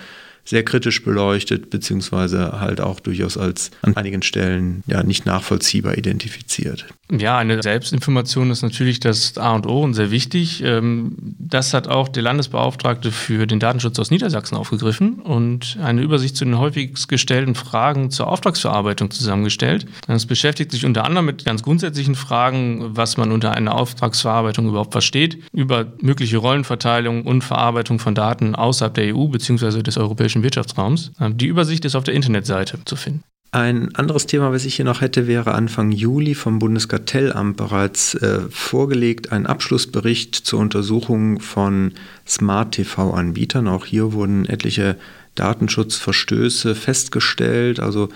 sehr 0.44 0.64
kritisch 0.64 1.04
beleuchtet, 1.04 1.70
beziehungsweise 1.70 2.60
halt 2.60 2.80
auch 2.80 3.00
durchaus 3.00 3.36
als 3.36 3.70
an 3.82 3.96
einigen 3.96 4.22
Stellen 4.22 4.82
ja 4.86 5.02
nicht 5.02 5.26
nachvollziehbar 5.26 5.96
identifiziert. 5.98 6.86
Ja, 7.10 7.38
eine 7.38 7.60
Selbstinformation 7.62 8.50
ist 8.50 8.62
natürlich 8.62 9.00
das 9.00 9.36
A 9.36 9.54
und 9.54 9.66
O 9.66 9.82
und 9.82 9.94
sehr 9.94 10.10
wichtig. 10.10 10.62
Ähm, 10.62 11.16
das 11.38 11.74
hat 11.74 11.88
auch 11.88 12.08
der 12.08 12.22
Landesbeauftragte 12.22 13.10
für 13.10 13.46
den 13.46 13.58
Datenschutz 13.58 13.98
aus 13.98 14.10
Niedersachsen 14.10 14.56
aufgegriffen 14.56 15.14
und 15.14 15.76
eine 15.82 16.02
Übersicht 16.02 16.36
zu 16.36 16.44
den 16.44 16.58
häufigst 16.58 17.08
gestellten 17.08 17.54
Fragen 17.56 18.10
zur 18.10 18.28
Auftragsverarbeitung 18.28 19.10
zusammengestellt. 19.10 19.86
Es 20.06 20.26
beschäftigt 20.26 20.70
sich 20.70 20.84
unter 20.84 21.04
anderem 21.04 21.26
mit 21.26 21.44
ganz 21.44 21.62
grundsätzlichen 21.62 22.14
Fragen, 22.14 22.96
was 22.96 23.16
man 23.16 23.32
unter 23.32 23.52
einer 23.52 23.74
Auftragsverarbeitung 23.74 24.68
überhaupt 24.68 24.92
versteht, 24.92 25.42
über 25.52 25.86
mögliche 26.00 26.36
Rollenverteilung 26.36 27.24
und 27.24 27.42
Verarbeitung 27.42 27.98
von 27.98 28.14
Daten 28.14 28.54
außerhalb 28.54 28.94
der 28.94 29.16
EU 29.16 29.26
bzw. 29.26 29.82
des 29.82 29.96
europäischen 29.96 30.29
Wirtschaftsraums. 30.42 31.12
Ähm, 31.20 31.36
die 31.36 31.46
Übersicht 31.46 31.84
ist 31.84 31.94
auf 31.94 32.04
der 32.04 32.14
Internetseite 32.14 32.78
zu 32.84 32.96
finden. 32.96 33.22
Ein 33.52 33.92
anderes 33.96 34.26
Thema, 34.26 34.52
was 34.52 34.64
ich 34.64 34.76
hier 34.76 34.84
noch 34.84 35.00
hätte, 35.00 35.26
wäre 35.26 35.54
Anfang 35.54 35.90
Juli 35.90 36.36
vom 36.36 36.60
Bundeskartellamt 36.60 37.56
bereits 37.56 38.14
äh, 38.14 38.42
vorgelegt 38.48 39.32
ein 39.32 39.46
Abschlussbericht 39.46 40.36
zur 40.36 40.60
Untersuchung 40.60 41.40
von 41.40 41.92
Smart-TV-Anbietern. 42.28 43.66
Auch 43.66 43.86
hier 43.86 44.12
wurden 44.12 44.46
etliche 44.46 44.96
Datenschutzverstöße 45.34 46.76
festgestellt. 46.76 47.80
Also 47.80 48.10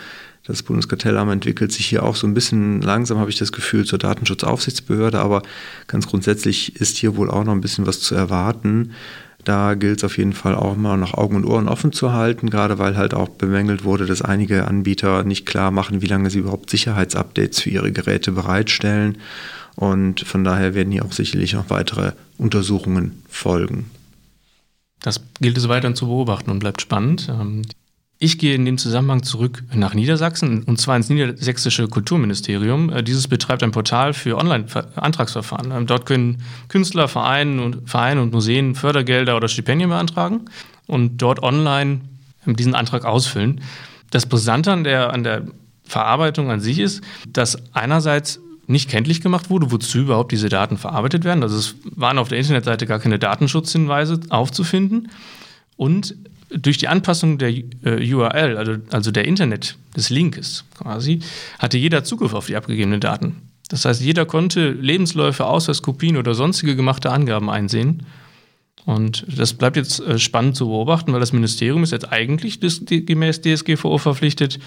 das 0.47 0.63
Bundeskartellamt 0.63 1.33
entwickelt 1.33 1.73
sich 1.73 1.87
hier 1.87 2.05
auch 2.05 2.15
so 2.15 2.29
ein 2.29 2.35
bisschen 2.35 2.81
langsam, 2.81 3.19
habe 3.19 3.31
ich 3.31 3.39
das 3.39 3.51
Gefühl, 3.51 3.87
zur 3.87 3.99
Datenschutzaufsichtsbehörde, 3.99 5.19
aber 5.19 5.43
ganz 5.89 6.07
grundsätzlich 6.07 6.77
ist 6.77 6.97
hier 6.99 7.17
wohl 7.17 7.31
auch 7.31 7.43
noch 7.43 7.53
ein 7.53 7.61
bisschen 7.61 7.87
was 7.87 8.01
zu 8.01 8.15
erwarten. 8.15 8.93
Da 9.45 9.75
gilt 9.75 9.99
es 9.99 10.05
auf 10.05 10.17
jeden 10.17 10.33
Fall 10.33 10.55
auch 10.55 10.75
mal 10.77 10.97
noch 10.97 11.15
Augen 11.15 11.37
und 11.37 11.45
Ohren 11.45 11.69
offen 11.69 11.93
zu 11.93 12.13
halten, 12.13 12.49
gerade 12.49 12.79
weil 12.79 12.97
halt 12.97 13.13
auch 13.13 13.29
bemängelt 13.29 13.85
wurde, 13.85 14.07
dass 14.07 14.23
einige 14.23 14.67
Anbieter 14.67 15.23
nicht 15.23 15.45
klar 15.45 15.71
machen, 15.71 16.01
wie 16.01 16.07
lange 16.07 16.31
sie 16.31 16.39
überhaupt 16.39 16.71
Sicherheitsupdates 16.71 17.61
für 17.61 17.71
ihre 17.71 17.93
Geräte 17.93 18.33
bereitstellen. 18.33 19.19
Und 19.77 20.21
von 20.21 20.45
daher 20.45 20.75
werden 20.75 20.93
hier 20.93 21.05
auch 21.05 21.13
sicherlich 21.13 21.53
noch 21.53 21.69
weitere 21.69 22.13
Untersuchungen 22.39 23.23
folgen. 23.29 23.91
Das 25.01 25.21
gilt 25.41 25.59
es 25.59 25.69
weiterhin 25.69 25.97
zu 25.97 26.07
beobachten 26.07 26.51
und 26.51 26.61
bleibt 26.61 26.81
spannend. 26.81 27.31
Ich 28.19 28.39
gehe 28.39 28.55
in 28.55 28.65
dem 28.65 28.79
Zusammenhang 28.79 29.23
zurück 29.25 29.65
nach 29.75 29.93
Niedersachsen 29.93 30.63
und 30.63 30.81
zwar 30.81 30.97
ins 30.97 31.09
Niedersächsische 31.09 31.89
Kulturministerium. 31.89 32.91
Äh, 32.91 33.03
dieses 33.03 33.29
betreibt 33.29 33.63
ein 33.63 33.73
Portal 33.73 34.15
für 34.15 34.39
Online-Antragsverfahren. 34.39 35.73
Ähm, 35.73 35.87
dort 35.87 36.07
können 36.07 36.43
Künstler, 36.69 37.09
Vereine 37.09 37.63
und, 37.63 37.89
Vereine 37.89 38.23
und 38.23 38.33
Museen 38.33 38.77
Fördergelder 38.77 39.37
oder 39.37 39.49
Stipendien 39.49 39.91
beantragen 39.91 40.43
und 40.87 41.19
dort 41.19 41.43
online 41.43 42.03
ähm, 42.47 42.57
diesen 42.57 42.75
Antrag 42.75 43.05
ausfüllen. 43.05 43.61
Das 44.11 44.27
Brisante 44.27 44.73
an 44.73 44.85
der, 44.85 45.13
an 45.13 45.25
der 45.25 45.43
Verarbeitung 45.85 46.51
an 46.51 46.61
sich 46.61 46.79
ist, 46.79 47.03
dass 47.29 47.59
einerseits 47.75 48.41
nicht 48.67 48.89
kenntlich 48.89 49.21
gemacht 49.21 49.51
wurde, 49.51 49.71
wozu 49.71 49.99
überhaupt 49.99 50.33
diese 50.33 50.49
Daten 50.49 50.79
verarbeitet 50.79 51.25
werden. 51.25 51.43
Also 51.43 51.59
es 51.59 51.75
waren 51.85 52.19
auf 52.19 52.29
der 52.29 52.39
Internetseite 52.39 52.87
gar 52.87 52.99
keine 52.99 53.19
Datenschutzhinweise 53.19 54.21
aufzufinden. 54.31 55.11
Und 55.77 56.15
durch 56.57 56.79
die 56.79 56.89
Anpassung 56.89 57.39
der 57.39 57.51
äh, 57.51 58.13
URL, 58.13 58.57
also, 58.57 58.77
also 58.91 59.11
der 59.11 59.27
Internet 59.27 59.77
des 59.97 60.11
Linkes 60.11 60.65
quasi, 60.77 61.21
hatte 61.59 61.79
jeder 61.79 62.05
Zugriff 62.05 62.35
auf 62.35 62.47
die 62.47 62.57
abgegebenen 62.57 63.01
Daten. 63.01 63.43
Das 63.69 63.85
heißt, 63.85 64.03
jeder 64.03 64.27
konnte 64.27 64.71
Lebensläufe, 64.71 65.47
Ausweiskopien 65.47 66.17
oder 66.17 66.35
sonstige 66.35 66.77
gemachte 66.77 67.11
Angaben 67.11 67.51
einsehen. 67.51 68.05
Und 68.85 69.25
das 69.29 69.55
bleibt 69.55 69.77
jetzt 69.77 70.01
äh, 70.01 70.19
spannend 70.19 70.57
zu 70.57 70.67
beobachten, 70.67 71.13
weil 71.13 71.21
das 71.21 71.33
Ministerium 71.33 71.83
ist 71.83 71.93
jetzt 71.93 72.13
eigentlich 72.13 72.61
gemäß 72.61 73.41
DSGVO 73.41 73.99
verpflichtet, 73.99 74.59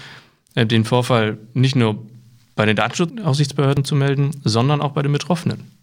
äh, 0.54 0.66
den 0.66 0.84
Vorfall 0.84 1.38
nicht 1.54 1.76
nur 1.76 2.04
bei 2.56 2.66
den 2.66 2.74
Datenschutzaufsichtsbehörden 2.74 3.84
zu 3.84 3.94
melden, 3.94 4.32
sondern 4.42 4.80
auch 4.80 4.90
bei 4.90 5.02
den 5.02 5.12
Betroffenen. 5.12 5.77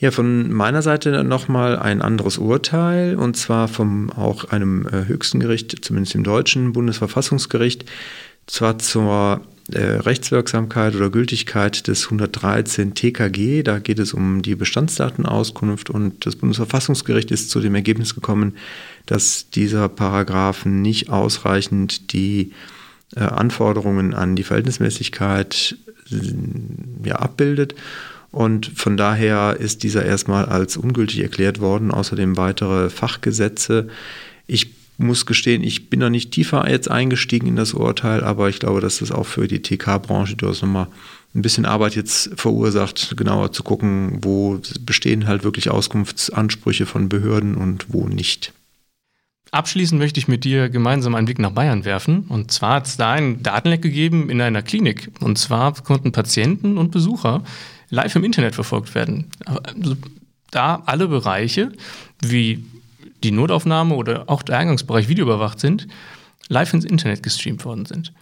Ja, 0.00 0.10
von 0.10 0.50
meiner 0.50 0.80
Seite 0.80 1.22
nochmal 1.24 1.78
ein 1.78 2.00
anderes 2.00 2.38
Urteil 2.38 3.16
und 3.16 3.36
zwar 3.36 3.68
vom 3.68 4.08
auch 4.08 4.44
einem 4.44 4.86
äh, 4.86 5.04
höchsten 5.06 5.40
Gericht, 5.40 5.84
zumindest 5.84 6.14
im 6.14 6.24
deutschen 6.24 6.72
Bundesverfassungsgericht, 6.72 7.84
zwar 8.46 8.78
zur 8.78 9.42
äh, 9.74 9.82
Rechtswirksamkeit 9.82 10.96
oder 10.96 11.10
Gültigkeit 11.10 11.86
des 11.86 12.06
113 12.06 12.94
TKG. 12.94 13.62
Da 13.62 13.78
geht 13.78 13.98
es 13.98 14.14
um 14.14 14.40
die 14.40 14.54
Bestandsdatenauskunft 14.54 15.90
und 15.90 16.24
das 16.24 16.34
Bundesverfassungsgericht 16.34 17.30
ist 17.30 17.50
zu 17.50 17.60
dem 17.60 17.74
Ergebnis 17.74 18.14
gekommen, 18.14 18.56
dass 19.04 19.50
dieser 19.50 19.90
Paragraphen 19.90 20.80
nicht 20.80 21.10
ausreichend 21.10 22.14
die 22.14 22.52
äh, 23.16 23.20
Anforderungen 23.20 24.14
an 24.14 24.34
die 24.34 24.44
Verhältnismäßigkeit 24.44 25.76
äh, 26.10 27.06
ja, 27.06 27.16
abbildet 27.16 27.74
und 28.32 28.66
von 28.76 28.96
daher 28.96 29.56
ist 29.58 29.82
dieser 29.82 30.04
erstmal 30.04 30.46
als 30.46 30.76
ungültig 30.76 31.20
erklärt 31.20 31.60
worden, 31.60 31.90
außerdem 31.90 32.36
weitere 32.36 32.90
Fachgesetze. 32.90 33.88
Ich 34.46 34.72
muss 34.98 35.26
gestehen, 35.26 35.62
ich 35.62 35.90
bin 35.90 36.00
da 36.00 36.10
nicht 36.10 36.30
tiefer 36.30 36.68
jetzt 36.70 36.90
eingestiegen 36.90 37.46
in 37.46 37.56
das 37.56 37.74
Urteil, 37.74 38.22
aber 38.22 38.48
ich 38.48 38.60
glaube, 38.60 38.80
dass 38.80 38.98
das 38.98 39.10
auch 39.10 39.26
für 39.26 39.48
die 39.48 39.62
TK-Branche 39.62 40.36
durchaus 40.36 40.62
nochmal 40.62 40.88
ein 41.34 41.42
bisschen 41.42 41.64
Arbeit 41.64 41.96
jetzt 41.96 42.30
verursacht, 42.38 43.16
genauer 43.16 43.52
zu 43.52 43.62
gucken, 43.62 44.18
wo 44.22 44.60
bestehen 44.84 45.26
halt 45.26 45.42
wirklich 45.42 45.70
Auskunftsansprüche 45.70 46.86
von 46.86 47.08
Behörden 47.08 47.54
und 47.54 47.86
wo 47.88 48.08
nicht. 48.08 48.52
Abschließend 49.52 49.98
möchte 50.00 50.20
ich 50.20 50.28
mit 50.28 50.44
dir 50.44 50.68
gemeinsam 50.68 51.14
einen 51.14 51.24
Blick 51.24 51.40
nach 51.40 51.50
Bayern 51.50 51.84
werfen. 51.84 52.24
Und 52.28 52.52
zwar 52.52 52.74
hat 52.76 52.86
es 52.86 52.96
da 52.96 53.12
einen 53.12 53.42
Datenleck 53.42 53.82
gegeben 53.82 54.30
in 54.30 54.40
einer 54.40 54.62
Klinik. 54.62 55.10
Und 55.20 55.38
zwar 55.38 55.72
konnten 55.74 56.12
Patienten 56.12 56.78
und 56.78 56.92
Besucher 56.92 57.42
live 57.90 58.16
im 58.16 58.24
Internet 58.24 58.54
verfolgt 58.54 58.94
werden. 58.94 59.26
Also 59.44 59.96
da 60.50 60.82
alle 60.86 61.08
Bereiche, 61.08 61.72
wie 62.22 62.64
die 63.22 63.32
Notaufnahme 63.32 63.94
oder 63.94 64.24
auch 64.28 64.42
der 64.42 64.58
Eingangsbereich 64.58 65.08
videoüberwacht 65.08 65.60
sind, 65.60 65.86
live 66.48 66.72
ins 66.72 66.84
Internet 66.84 67.22
gestreamt 67.22 67.64
worden 67.64 67.86
sind. 67.86 68.12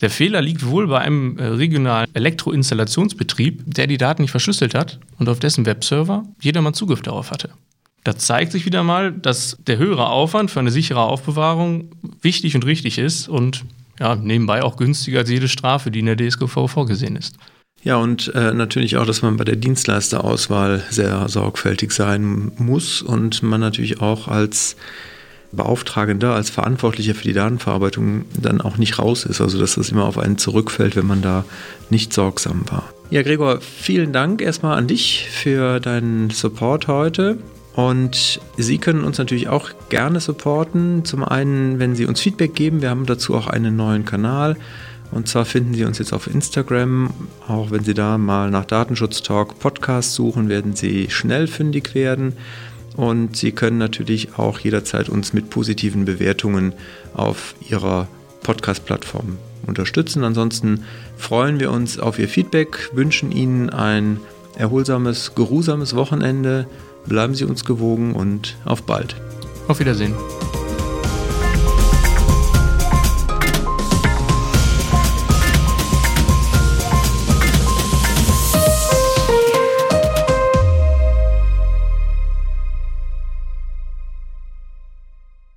Der 0.00 0.10
Fehler 0.10 0.42
liegt 0.42 0.66
wohl 0.66 0.88
bei 0.88 1.00
einem 1.00 1.38
äh, 1.38 1.44
regionalen 1.44 2.12
Elektroinstallationsbetrieb, 2.14 3.62
der 3.64 3.86
die 3.86 3.96
Daten 3.96 4.22
nicht 4.22 4.32
verschlüsselt 4.32 4.74
hat 4.74 4.98
und 5.18 5.28
auf 5.28 5.38
dessen 5.38 5.66
Webserver 5.66 6.24
jedermann 6.40 6.74
Zugriff 6.74 7.00
darauf 7.00 7.30
hatte. 7.30 7.50
Da 8.02 8.16
zeigt 8.16 8.52
sich 8.52 8.66
wieder 8.66 8.82
mal, 8.82 9.12
dass 9.12 9.56
der 9.66 9.78
höhere 9.78 10.08
Aufwand 10.08 10.50
für 10.50 10.60
eine 10.60 10.70
sichere 10.70 11.00
Aufbewahrung 11.00 11.90
wichtig 12.20 12.54
und 12.54 12.66
richtig 12.66 12.98
ist 12.98 13.28
und 13.28 13.64
ja, 13.98 14.16
nebenbei 14.16 14.62
auch 14.62 14.76
günstiger 14.76 15.20
als 15.20 15.30
jede 15.30 15.48
Strafe, 15.48 15.90
die 15.90 16.00
in 16.00 16.06
der 16.06 16.16
DSGVO 16.16 16.66
vorgesehen 16.66 17.16
ist. 17.16 17.38
Ja, 17.84 17.96
und 17.96 18.34
äh, 18.34 18.54
natürlich 18.54 18.96
auch, 18.96 19.04
dass 19.04 19.20
man 19.20 19.36
bei 19.36 19.44
der 19.44 19.56
Dienstleisterauswahl 19.56 20.82
sehr 20.88 21.28
sorgfältig 21.28 21.92
sein 21.92 22.50
muss 22.56 23.02
und 23.02 23.42
man 23.42 23.60
natürlich 23.60 24.00
auch 24.00 24.26
als 24.26 24.76
Beauftragender, 25.52 26.34
als 26.34 26.48
Verantwortlicher 26.48 27.14
für 27.14 27.24
die 27.24 27.34
Datenverarbeitung 27.34 28.24
dann 28.40 28.62
auch 28.62 28.78
nicht 28.78 28.98
raus 28.98 29.26
ist. 29.26 29.42
Also 29.42 29.60
dass 29.60 29.74
das 29.74 29.90
immer 29.90 30.06
auf 30.06 30.18
einen 30.18 30.38
zurückfällt, 30.38 30.96
wenn 30.96 31.06
man 31.06 31.20
da 31.20 31.44
nicht 31.90 32.14
sorgsam 32.14 32.62
war. 32.70 32.90
Ja, 33.10 33.22
Gregor, 33.22 33.60
vielen 33.60 34.14
Dank 34.14 34.40
erstmal 34.40 34.78
an 34.78 34.86
dich 34.86 35.28
für 35.30 35.78
deinen 35.78 36.30
Support 36.30 36.88
heute. 36.88 37.38
Und 37.74 38.40
Sie 38.56 38.78
können 38.78 39.04
uns 39.04 39.18
natürlich 39.18 39.48
auch 39.48 39.70
gerne 39.90 40.20
supporten. 40.20 41.04
Zum 41.04 41.22
einen, 41.22 41.78
wenn 41.80 41.96
Sie 41.96 42.06
uns 42.06 42.20
Feedback 42.20 42.54
geben. 42.54 42.82
Wir 42.82 42.90
haben 42.90 43.04
dazu 43.04 43.34
auch 43.34 43.46
einen 43.48 43.76
neuen 43.76 44.04
Kanal. 44.04 44.56
Und 45.10 45.28
zwar 45.28 45.44
finden 45.44 45.74
Sie 45.74 45.84
uns 45.84 45.98
jetzt 45.98 46.12
auf 46.12 46.26
Instagram. 46.26 47.10
Auch 47.46 47.70
wenn 47.70 47.84
Sie 47.84 47.94
da 47.94 48.18
mal 48.18 48.50
nach 48.50 48.64
Datenschutz 48.64 49.22
Talk 49.22 49.58
Podcast 49.58 50.14
suchen, 50.14 50.48
werden 50.48 50.74
Sie 50.74 51.08
schnell 51.10 51.46
fündig 51.46 51.94
werden. 51.94 52.34
Und 52.96 53.36
Sie 53.36 53.52
können 53.52 53.78
natürlich 53.78 54.38
auch 54.38 54.58
jederzeit 54.60 55.08
uns 55.08 55.32
mit 55.32 55.50
positiven 55.50 56.04
Bewertungen 56.04 56.72
auf 57.12 57.54
Ihrer 57.68 58.08
Podcast-Plattform 58.42 59.38
unterstützen. 59.66 60.24
Ansonsten 60.24 60.84
freuen 61.16 61.58
wir 61.58 61.70
uns 61.70 61.98
auf 61.98 62.18
Ihr 62.18 62.28
Feedback, 62.28 62.90
wünschen 62.92 63.32
Ihnen 63.32 63.70
ein 63.70 64.20
erholsames, 64.56 65.34
geruhsames 65.34 65.96
Wochenende. 65.96 66.66
Bleiben 67.06 67.34
Sie 67.34 67.44
uns 67.44 67.64
gewogen 67.64 68.14
und 68.14 68.56
auf 68.64 68.82
bald. 68.82 69.16
Auf 69.68 69.80
Wiedersehen. 69.80 70.14